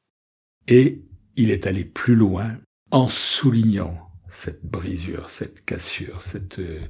Et 0.67 1.03
il 1.37 1.51
est 1.51 1.67
allé 1.67 1.85
plus 1.85 2.17
loin 2.17 2.57
en 2.91 3.09
soulignant 3.09 4.11
cette 4.33 4.65
brisure, 4.65 5.31
cette 5.31 5.65
cassure, 5.65 6.23
cette, 6.31 6.59
euh, 6.59 6.81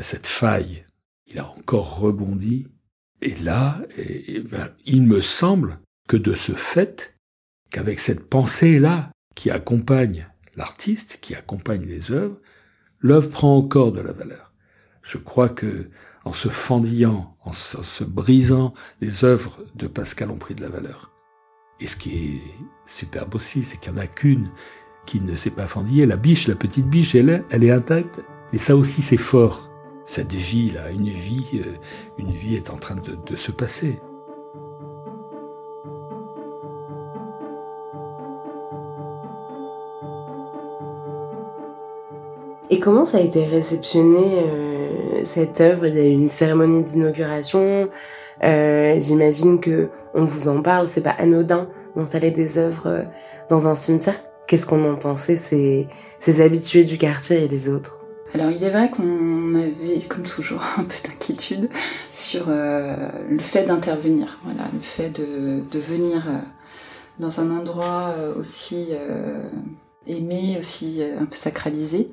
cette 0.00 0.26
faille. 0.26 0.84
Il 1.30 1.38
a 1.38 1.48
encore 1.48 1.98
rebondi. 1.98 2.68
Et 3.20 3.34
là, 3.36 3.78
ben, 4.50 4.70
il 4.84 5.02
me 5.02 5.20
semble 5.20 5.78
que 6.08 6.16
de 6.16 6.34
ce 6.34 6.52
fait, 6.52 7.16
qu'avec 7.70 8.00
cette 8.00 8.28
pensée-là 8.28 9.10
qui 9.34 9.50
accompagne 9.50 10.28
l'artiste, 10.56 11.18
qui 11.20 11.34
accompagne 11.34 11.84
les 11.84 12.10
œuvres, 12.10 12.38
l'œuvre 12.98 13.30
prend 13.30 13.56
encore 13.56 13.92
de 13.92 14.00
la 14.00 14.12
valeur. 14.12 14.52
Je 15.02 15.18
crois 15.18 15.48
que 15.48 15.90
en 16.24 16.32
se 16.32 16.48
fendillant, 16.48 17.36
en 17.44 17.52
se, 17.52 18.04
brisant, 18.04 18.74
les 19.00 19.24
œuvres 19.24 19.58
de 19.74 19.86
Pascal 19.86 20.30
ont 20.30 20.38
pris 20.38 20.54
de 20.54 20.62
la 20.62 20.68
valeur. 20.68 21.10
Et 21.80 21.86
ce 21.86 21.96
qui 21.96 22.10
est 22.10 22.42
superbe 22.86 23.34
aussi, 23.34 23.64
c'est 23.64 23.80
qu'il 23.80 23.92
n'y 23.92 23.98
en 23.98 24.02
a 24.02 24.06
qu'une 24.06 24.50
qui 25.04 25.20
ne 25.20 25.36
s'est 25.36 25.50
pas 25.50 25.66
fendillée. 25.66 26.06
La 26.06 26.16
biche, 26.16 26.46
la 26.46 26.54
petite 26.54 26.86
biche, 26.86 27.14
elle 27.14 27.30
est, 27.30 27.42
elle 27.50 27.64
est 27.64 27.72
intacte. 27.72 28.20
Et 28.52 28.58
ça 28.58 28.76
aussi, 28.76 29.02
c'est 29.02 29.16
fort. 29.16 29.68
Cette 30.06 30.32
vie-là, 30.32 30.90
une 30.90 31.08
vie, 31.08 31.48
euh, 31.54 31.74
une 32.18 32.30
vie 32.30 32.54
est 32.54 32.70
en 32.70 32.76
train 32.76 32.96
de, 32.96 33.16
de 33.26 33.36
se 33.36 33.50
passer. 33.50 34.00
Et 42.70 42.78
comment 42.78 43.04
ça 43.04 43.18
a 43.18 43.20
été 43.20 43.44
réceptionné 43.44 44.44
euh, 44.46 44.71
cette 45.24 45.60
œuvre 45.60 45.86
Il 45.86 45.96
y 45.96 46.00
a 46.00 46.04
eu 46.04 46.12
une 46.12 46.28
cérémonie 46.28 46.82
d'inauguration. 46.82 47.88
Euh, 48.42 48.96
J'imagine 48.98 49.60
que 49.60 49.88
on 50.14 50.24
vous 50.24 50.48
en 50.48 50.62
parle. 50.62 50.88
C'est 50.88 51.02
pas 51.02 51.10
anodin 51.10 51.68
d'installer 51.96 52.30
des 52.30 52.58
œuvres 52.58 52.86
euh, 52.86 53.02
dans 53.48 53.66
un 53.66 53.74
cimetière. 53.74 54.20
Qu'est-ce 54.46 54.66
qu'on 54.66 54.90
en 54.90 54.96
pensait 54.96 55.36
ces, 55.36 55.88
ces 56.18 56.40
habitués 56.40 56.84
du 56.84 56.98
quartier 56.98 57.44
et 57.44 57.48
les 57.48 57.68
autres? 57.68 57.98
Alors 58.34 58.50
il 58.50 58.64
est 58.64 58.70
vrai 58.70 58.90
qu'on 58.90 59.54
avait, 59.54 60.00
comme 60.08 60.24
toujours, 60.24 60.62
un 60.78 60.84
peu 60.84 60.96
d'inquiétude 61.04 61.68
sur 62.10 62.46
euh, 62.48 62.96
le 63.28 63.40
fait 63.40 63.64
d'intervenir, 63.64 64.38
voilà, 64.42 64.68
le 64.72 64.80
fait 64.80 65.10
de, 65.10 65.62
de 65.70 65.78
venir 65.78 66.22
dans 67.18 67.40
un 67.40 67.50
endroit 67.56 68.14
aussi 68.38 68.88
aimé, 70.06 70.56
aussi 70.58 71.02
un 71.02 71.26
peu 71.26 71.36
sacralisé. 71.36 72.08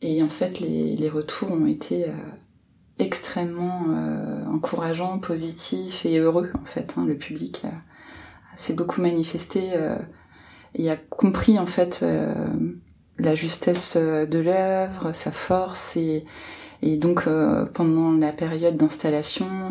Et 0.00 0.22
en 0.22 0.28
fait, 0.28 0.60
les, 0.60 0.96
les 0.96 1.08
retours 1.08 1.50
ont 1.50 1.66
été 1.66 2.06
extrêmement 2.98 3.86
encourageants, 4.46 5.18
positifs 5.18 6.06
et 6.06 6.18
heureux. 6.18 6.50
En 6.60 6.64
fait, 6.64 6.94
hein. 6.96 7.04
le 7.04 7.16
public 7.16 7.62
s'est 8.56 8.74
beaucoup 8.74 9.00
manifesté 9.00 9.72
et 10.74 10.90
a 10.90 10.96
compris 10.96 11.58
en 11.58 11.66
fait 11.66 12.04
la 13.18 13.34
justesse 13.34 13.96
euh, 13.96 14.26
de 14.26 14.38
l'œuvre, 14.38 15.12
sa 15.12 15.32
force 15.32 15.96
et, 15.96 16.24
et 16.82 16.96
donc 16.96 17.26
euh, 17.26 17.64
pendant 17.66 18.12
la 18.12 18.32
période 18.32 18.76
d'installation, 18.76 19.70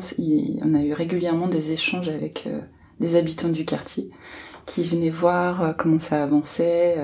on 0.62 0.74
a 0.74 0.82
eu 0.82 0.94
régulièrement 0.94 1.48
des 1.48 1.72
échanges 1.72 2.10
avec 2.10 2.46
euh, 2.48 2.60
des 3.00 3.16
habitants 3.16 3.50
du 3.50 3.66
quartier 3.66 4.10
qui 4.66 4.84
venaient 4.84 5.10
voir 5.10 5.78
comment 5.78 6.00
ça 6.00 6.22
avançait, 6.22 6.98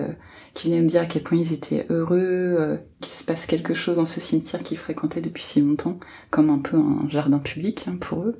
qui 0.53 0.67
venaient 0.67 0.81
me 0.81 0.87
dire 0.87 1.01
à 1.01 1.05
quel 1.05 1.23
point 1.23 1.37
ils 1.37 1.53
étaient 1.53 1.85
heureux, 1.89 2.79
qu'il 3.01 3.11
se 3.11 3.23
passe 3.23 3.45
quelque 3.45 3.73
chose 3.73 3.97
dans 3.97 4.05
ce 4.05 4.19
cimetière 4.19 4.61
qu'ils 4.61 4.77
fréquentaient 4.77 5.21
depuis 5.21 5.41
si 5.41 5.61
longtemps, 5.61 5.99
comme 6.29 6.49
un 6.49 6.59
peu 6.59 6.77
un 6.77 7.09
jardin 7.09 7.39
public 7.39 7.85
hein, 7.87 7.97
pour 7.99 8.23
eux. 8.23 8.39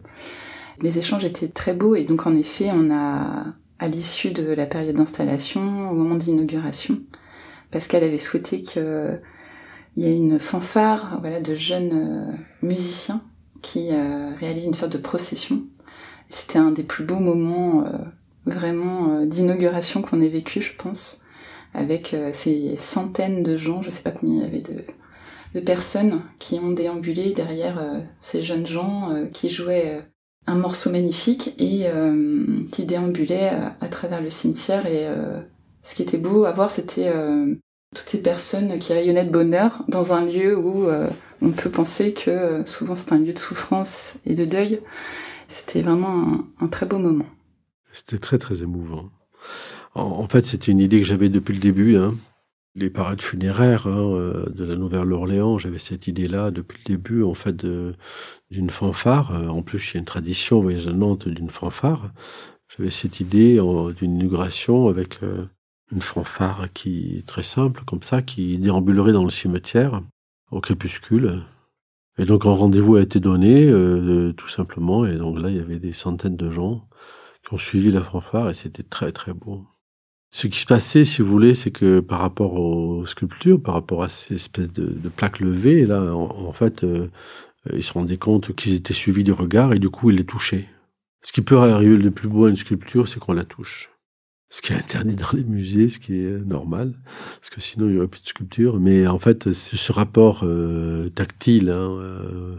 Les 0.82 1.00
échanges 1.00 1.24
étaient 1.24 1.48
très 1.48 1.74
beaux 1.74 1.96
et 1.96 2.04
donc 2.04 2.28
en 2.28 2.36
effet 2.36 2.70
on 2.72 2.92
a, 2.92 3.46
à 3.80 3.88
l'issue 3.88 4.32
de 4.32 4.44
la 4.44 4.66
période 4.66 4.96
d'installation, 4.96 5.90
au 5.90 5.94
moment 5.96 6.16
de 6.16 6.24
l'inauguration, 6.24 7.00
Pascal 7.74 8.04
avait 8.04 8.20
souhaité 8.20 8.62
qu'il 8.62 9.20
y 9.98 10.06
ait 10.06 10.16
une 10.16 10.40
fanfare 10.40 11.18
voilà, 11.22 11.42
de 11.42 11.56
jeunes 11.56 11.92
euh, 11.92 12.32
musiciens 12.62 13.24
qui 13.64 13.90
euh, 13.92 14.30
réalisent 14.40 14.66
une 14.66 14.76
sorte 14.76 14.94
de 14.94 15.00
procession. 15.00 15.64
C'était 16.30 16.60
un 16.60 16.70
des 16.70 16.84
plus 16.84 17.04
beaux 17.04 17.20
moments 17.20 17.84
euh, 17.86 17.98
vraiment 18.46 19.26
d'inauguration 19.26 20.04
qu'on 20.04 20.22
ait 20.22 20.30
vécu, 20.30 20.62
je 20.62 20.74
pense, 20.78 21.23
avec 21.74 22.16
ces 22.34 22.76
centaines 22.78 23.44
de 23.44 23.58
gens, 23.58 23.82
je 23.82 23.90
sais 23.90 24.04
pas 24.04 24.12
combien 24.12 24.36
il 24.36 24.42
y 24.42 24.46
avait 24.46 24.62
de, 24.62 25.60
personnes 25.62 26.22
qui 26.40 26.60
ont 26.60 26.72
déambulé 26.72 27.32
derrière 27.32 27.80
ces 28.20 28.42
jeunes 28.42 28.66
gens 28.66 29.14
qui 29.32 29.50
jouaient 29.50 30.02
un 30.48 30.56
morceau 30.56 30.92
magnifique 30.92 31.56
et 31.60 31.88
qui 32.72 32.86
déambulaient 32.86 33.52
à, 33.80 33.88
travers 33.88 34.22
le 34.22 34.30
cimetière 34.30 34.86
et 34.88 35.08
ce 35.84 35.96
qui 35.96 36.02
était 36.02 36.18
beau 36.18 36.46
à 36.46 36.52
voir, 36.52 36.72
c'était 36.72 37.10
euh, 37.10 37.54
toutes 37.94 38.08
ces 38.08 38.22
personnes 38.22 38.80
qui 38.80 38.94
rayonnaient 38.94 39.26
de 39.26 39.32
bonheur 39.32 39.84
dans 39.90 40.14
un 40.14 40.26
lieu 40.26 40.58
où 40.58 40.88
euh, 40.88 41.10
on 41.42 41.52
peut 41.52 41.70
penser 41.70 42.14
que 42.14 42.32
euh, 42.32 42.66
souvent 42.66 42.96
c'est 42.96 43.12
un 43.12 43.20
lieu 43.20 43.34
de 43.34 43.40
souffrance 43.40 44.16
et 44.26 44.34
de 44.34 44.46
deuil. 44.46 44.82
C'était 45.48 45.82
vraiment 45.82 46.46
un, 46.60 46.68
très 46.68 46.86
beau 46.86 46.98
moment. 46.98 47.28
C'était 47.92 48.18
très 48.18 48.38
très 48.38 48.64
émouvant. 48.64 49.10
En, 49.96 50.28
fait, 50.28 50.44
c'était 50.44 50.72
une 50.72 50.80
idée 50.80 51.00
que 51.00 51.06
j'avais 51.08 51.30
depuis 51.30 51.54
le 51.54 51.60
début. 51.60 51.98
Hein. 51.98 52.16
Les 52.76 52.90
parades 52.90 53.22
funéraires 53.22 53.86
hein, 53.86 54.46
de 54.50 54.64
la 54.64 54.76
Nouvelle-Orléans, 54.76 55.60
j'avais 55.60 55.78
cette 55.78 56.08
idée-là 56.08 56.50
depuis 56.50 56.80
le 56.80 56.96
début, 56.96 57.24
en 57.24 57.36
fait, 57.36 57.64
d'une 58.50 58.70
fanfare. 58.72 59.32
En 59.52 59.62
plus, 59.62 59.92
il 59.92 59.94
y 59.94 59.98
a 59.98 60.00
une 60.00 60.06
tradition 60.06 60.62
voyage 60.62 60.88
à 60.88 60.94
Nantes 60.94 61.28
d'une 61.28 61.50
fanfare. 61.50 62.12
J'avais 62.76 62.90
cette 62.90 63.20
idée 63.20 63.60
d'une 63.96 64.16
inauguration 64.16 64.88
avec 64.88 65.20
une 65.92 66.02
fanfare 66.02 66.74
qui 66.74 67.18
est 67.18 67.28
très 67.28 67.44
simple, 67.44 67.84
comme 67.86 68.02
ça, 68.02 68.24
qui 68.24 68.58
déambulerait 68.58 69.14
dans 69.14 69.24
le 69.24 69.30
cimetière 69.30 70.02
au 70.52 70.62
crépuscule. 70.62 71.44
Et 72.18 72.26
donc 72.26 72.46
un 72.46 72.52
rendez-vous 72.52 72.96
a 72.96 73.02
été 73.02 73.20
donné, 73.20 73.68
euh, 73.68 74.34
tout 74.34 74.48
simplement, 74.48 75.06
et 75.06 75.18
donc 75.18 75.40
là 75.40 75.50
il 75.50 75.58
y 75.58 75.60
avait 75.60 75.80
des 75.80 75.94
centaines 75.94 76.38
de 76.38 76.50
gens 76.52 76.88
qui 77.46 77.54
ont 77.54 77.58
suivi 77.58 77.92
la 77.92 78.02
fanfare 78.02 78.50
et 78.50 78.54
c'était 78.54 78.84
très 78.84 79.12
très 79.12 79.34
beau. 79.34 79.66
Ce 80.36 80.48
qui 80.48 80.58
se 80.58 80.66
passait, 80.66 81.04
si 81.04 81.22
vous 81.22 81.28
voulez, 81.30 81.54
c'est 81.54 81.70
que 81.70 82.00
par 82.00 82.18
rapport 82.18 82.56
aux 82.56 83.06
sculptures, 83.06 83.62
par 83.62 83.76
rapport 83.76 84.02
à 84.02 84.10
ces 84.10 84.34
espèces 84.34 84.74
de, 84.74 85.08
plaques 85.16 85.40
levées, 85.40 85.86
là, 85.86 86.02
en, 86.16 86.52
fait, 86.54 86.84
euh, 86.84 87.08
ils 87.72 87.84
se 87.84 87.94
rendaient 87.94 88.18
compte 88.18 88.56
qu'ils 88.56 88.74
étaient 88.74 88.96
suivis 88.96 89.24
du 89.24 89.32
regard 89.32 89.74
et 89.74 89.80
du 89.80 89.92
coup 89.92 90.10
ils 90.10 90.18
les 90.18 90.26
touchaient. 90.26 90.68
Ce 91.22 91.32
qui 91.34 91.42
peut 91.42 91.58
arriver 91.58 91.98
le 91.98 92.10
plus 92.10 92.28
beau 92.28 92.46
à 92.46 92.50
une 92.50 92.56
sculpture, 92.56 93.08
c'est 93.08 93.20
qu'on 93.20 93.34
la 93.34 93.46
touche 93.46 93.92
ce 94.50 94.62
qui 94.62 94.72
est 94.72 94.76
interdit 94.76 95.16
dans 95.16 95.32
les 95.34 95.44
musées, 95.44 95.90
ce 95.90 95.98
qui 95.98 96.16
est 96.16 96.46
normal, 96.46 96.94
parce 97.40 97.50
que 97.50 97.60
sinon 97.60 97.88
il 97.88 97.96
y 97.96 97.98
aurait 97.98 98.08
plus 98.08 98.22
de 98.22 98.28
sculpture. 98.28 98.80
Mais 98.80 99.08
en 99.08 99.18
fait, 99.18 99.52
c'est 99.52 99.78
ce 99.78 99.92
rapport 99.92 100.42
euh, 100.44 101.10
tactile, 101.10 101.72
hein, 101.72 101.98
euh, 102.00 102.56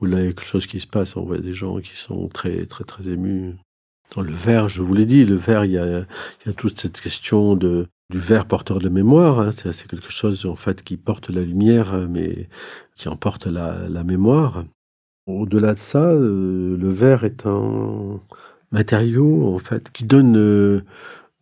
où 0.00 0.06
là 0.06 0.18
il 0.18 0.24
y 0.24 0.28
a 0.28 0.32
quelque 0.32 0.42
chose 0.42 0.66
qui 0.66 0.80
se 0.80 0.88
passe, 0.88 1.16
on 1.16 1.24
voit 1.24 1.38
des 1.38 1.52
gens 1.52 1.78
qui 1.78 1.94
sont 1.94 2.28
très 2.28 2.66
très 2.66 2.82
très 2.82 3.08
émus. 3.08 3.54
Dans 4.14 4.22
le 4.22 4.32
verre, 4.32 4.68
je 4.68 4.82
vous 4.82 4.94
l'ai 4.94 5.06
dit, 5.06 5.24
le 5.24 5.36
verre, 5.36 5.64
il 5.64 5.72
y 5.72 5.78
a, 5.78 6.00
il 6.00 6.46
y 6.46 6.50
a 6.50 6.52
toute 6.52 6.78
cette 6.78 7.00
question 7.00 7.54
de 7.56 7.86
du 8.10 8.18
verre 8.18 8.46
porteur 8.46 8.80
de 8.80 8.88
mémoire. 8.88 9.38
Hein, 9.38 9.50
c'est 9.52 9.86
quelque 9.86 10.10
chose 10.10 10.44
en 10.44 10.56
fait 10.56 10.82
qui 10.82 10.96
porte 10.96 11.30
la 11.30 11.42
lumière, 11.42 12.08
mais 12.08 12.48
qui 12.96 13.08
emporte 13.08 13.46
la, 13.46 13.88
la 13.88 14.02
mémoire. 14.02 14.64
Au-delà 15.26 15.74
de 15.74 15.78
ça, 15.78 16.06
euh, 16.06 16.76
le 16.76 16.88
verre 16.88 17.22
est 17.24 17.46
un 17.46 18.18
matériau 18.72 19.54
en 19.54 19.58
fait 19.58 19.90
qui 19.92 20.04
donne 20.04 20.82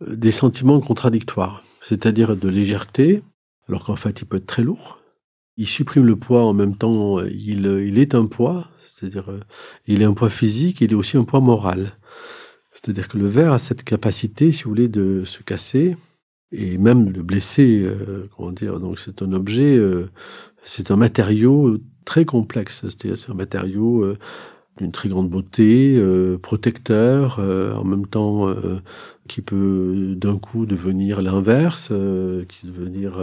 des 0.06 0.30
sentiments 0.30 0.80
contradictoires, 0.80 1.62
c'est-à-dire 1.80 2.36
de 2.36 2.48
légèreté, 2.48 3.22
alors 3.68 3.84
qu'en 3.84 3.96
fait 3.96 4.20
il 4.20 4.26
peut 4.26 4.36
être 4.36 4.46
très 4.46 4.62
lourd. 4.62 4.98
Il 5.56 5.66
supprime 5.66 6.04
le 6.04 6.16
poids 6.16 6.44
en 6.44 6.52
même 6.52 6.76
temps, 6.76 7.20
il, 7.24 7.66
il 7.66 7.98
est 7.98 8.14
un 8.14 8.26
poids, 8.26 8.68
c'est-à-dire 8.78 9.30
il 9.86 10.02
est 10.02 10.04
un 10.04 10.12
poids 10.12 10.30
physique, 10.30 10.82
il 10.82 10.92
est 10.92 10.94
aussi 10.94 11.16
un 11.16 11.24
poids 11.24 11.40
moral. 11.40 11.92
C'est-à-dire 12.80 13.08
que 13.08 13.18
le 13.18 13.26
verre 13.26 13.52
a 13.52 13.58
cette 13.58 13.82
capacité, 13.82 14.50
si 14.52 14.64
vous 14.64 14.70
voulez, 14.70 14.88
de 14.88 15.24
se 15.24 15.42
casser 15.42 15.96
et 16.52 16.78
même 16.78 17.12
de 17.12 17.22
blesser. 17.22 17.82
Euh, 17.82 18.28
comment 18.36 18.52
dire 18.52 18.78
Donc 18.78 18.98
c'est 18.98 19.22
un 19.22 19.32
objet, 19.32 19.76
euh, 19.76 20.10
c'est 20.62 20.90
un 20.90 20.96
matériau 20.96 21.78
très 22.08 22.24
complexe. 22.24 22.86
C'est 22.88 23.30
un 23.30 23.34
matériau 23.34 24.02
euh, 24.02 24.16
d'une 24.78 24.92
très 24.92 25.10
grande 25.10 25.28
beauté, 25.28 25.96
euh, 25.98 26.38
protecteur, 26.38 27.38
euh, 27.38 27.74
en 27.74 27.84
même 27.84 28.06
temps 28.06 28.46
qui 29.28 29.42
peut 29.42 30.14
d'un 30.16 30.38
coup 30.38 30.64
devenir 30.64 31.20
l'inverse, 31.20 31.88
qui 32.48 32.66
devenir 32.66 33.22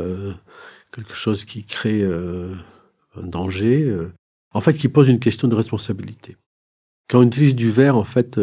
quelque 0.91 1.15
chose 1.15 1.46
qui 1.46 1.63
crée 1.65 2.04
un 2.04 3.24
danger, 3.24 3.91
en 4.54 4.62
fait 4.62 4.74
qui 4.74 4.88
pose 4.88 5.08
une 5.08 5.20
question 5.20 5.48
de 5.48 5.56
responsabilité. 5.56 6.38
Quand 7.10 7.20
on 7.20 7.24
utilise 7.24 7.56
du 7.56 7.70
verre, 7.70 7.98
en 7.98 8.04
fait, 8.04 8.39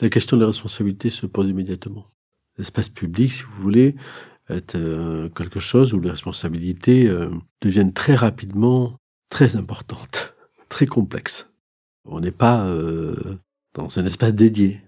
la 0.00 0.08
question 0.08 0.36
de 0.36 0.42
la 0.42 0.48
responsabilité 0.48 1.10
se 1.10 1.26
pose 1.26 1.48
immédiatement. 1.48 2.06
L'espace 2.56 2.88
public, 2.88 3.32
si 3.32 3.42
vous 3.42 3.62
voulez, 3.62 3.96
est 4.48 4.76
quelque 5.34 5.58
chose 5.58 5.92
où 5.92 6.00
les 6.00 6.10
responsabilités 6.10 7.10
deviennent 7.60 7.92
très 7.92 8.14
rapidement 8.14 8.96
très 9.28 9.56
importantes, 9.56 10.34
très 10.68 10.86
complexes. 10.86 11.48
On 12.04 12.20
n'est 12.20 12.30
pas 12.30 12.64
euh, 12.66 13.14
dans 13.74 13.98
un 13.98 14.04
espace 14.04 14.34
dédié, 14.34 14.80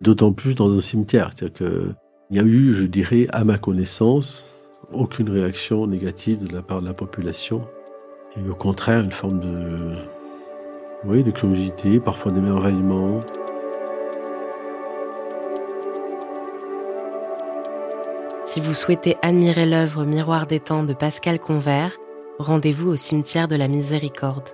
d'autant 0.00 0.32
plus 0.32 0.54
dans 0.54 0.74
un 0.74 0.80
cimetière. 0.80 1.30
C'est-à-dire 1.34 1.58
qu'il 1.58 2.36
y 2.36 2.38
a 2.38 2.42
eu, 2.42 2.74
je 2.74 2.84
dirais, 2.84 3.28
à 3.30 3.44
ma 3.44 3.58
connaissance, 3.58 4.46
aucune 4.92 5.30
réaction 5.30 5.86
négative 5.86 6.46
de 6.46 6.52
la 6.52 6.62
part 6.62 6.80
de 6.80 6.86
la 6.86 6.94
population. 6.94 7.66
Il 8.34 8.42
y 8.42 8.44
a 8.44 8.48
eu 8.48 8.50
au 8.50 8.56
contraire 8.56 9.00
une 9.00 9.12
forme 9.12 9.40
de, 9.40 9.94
oui, 11.04 11.22
de 11.22 11.30
curiosité, 11.30 12.00
parfois 12.00 12.32
d'émerveillement. 12.32 13.20
Si 18.46 18.60
vous 18.60 18.74
souhaitez 18.74 19.16
admirer 19.22 19.66
l'œuvre 19.66 20.04
Miroir 20.04 20.46
des 20.46 20.60
temps 20.60 20.82
de 20.82 20.92
Pascal 20.92 21.40
Convert, 21.40 21.96
rendez-vous 22.38 22.88
au 22.90 22.96
cimetière 22.96 23.48
de 23.48 23.56
la 23.56 23.66
Miséricorde. 23.66 24.50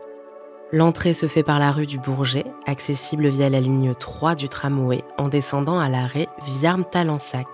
L'entrée 0.72 1.14
se 1.14 1.26
fait 1.26 1.42
par 1.42 1.58
la 1.58 1.72
rue 1.72 1.86
du 1.86 1.98
Bourget, 1.98 2.44
accessible 2.66 3.28
via 3.28 3.50
la 3.50 3.60
ligne 3.60 3.94
3 3.94 4.34
du 4.34 4.48
tramway 4.48 5.02
en 5.16 5.28
descendant 5.28 5.78
à 5.78 5.88
l'arrêt 5.88 6.28
Viarme-Talensac. 6.46 7.48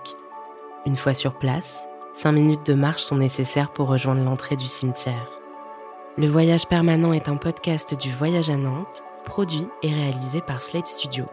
Une 0.85 0.97
fois 0.97 1.13
sur 1.13 1.33
place, 1.33 1.87
5 2.13 2.31
minutes 2.31 2.65
de 2.65 2.75
marche 2.75 3.03
sont 3.03 3.17
nécessaires 3.17 3.71
pour 3.71 3.87
rejoindre 3.87 4.23
l'entrée 4.23 4.55
du 4.55 4.67
cimetière. 4.67 5.34
Le 6.17 6.27
Voyage 6.27 6.65
permanent 6.65 7.11
est 7.11 7.27
un 7.27 7.35
podcast 7.35 7.93
du 7.93 8.09
Voyage 8.09 8.49
à 8.49 8.55
Nantes, 8.55 9.03
produit 9.25 9.67
et 9.83 9.93
réalisé 9.93 10.39
par 10.39 10.61
Slate 10.61 10.87
Studio. 10.87 11.25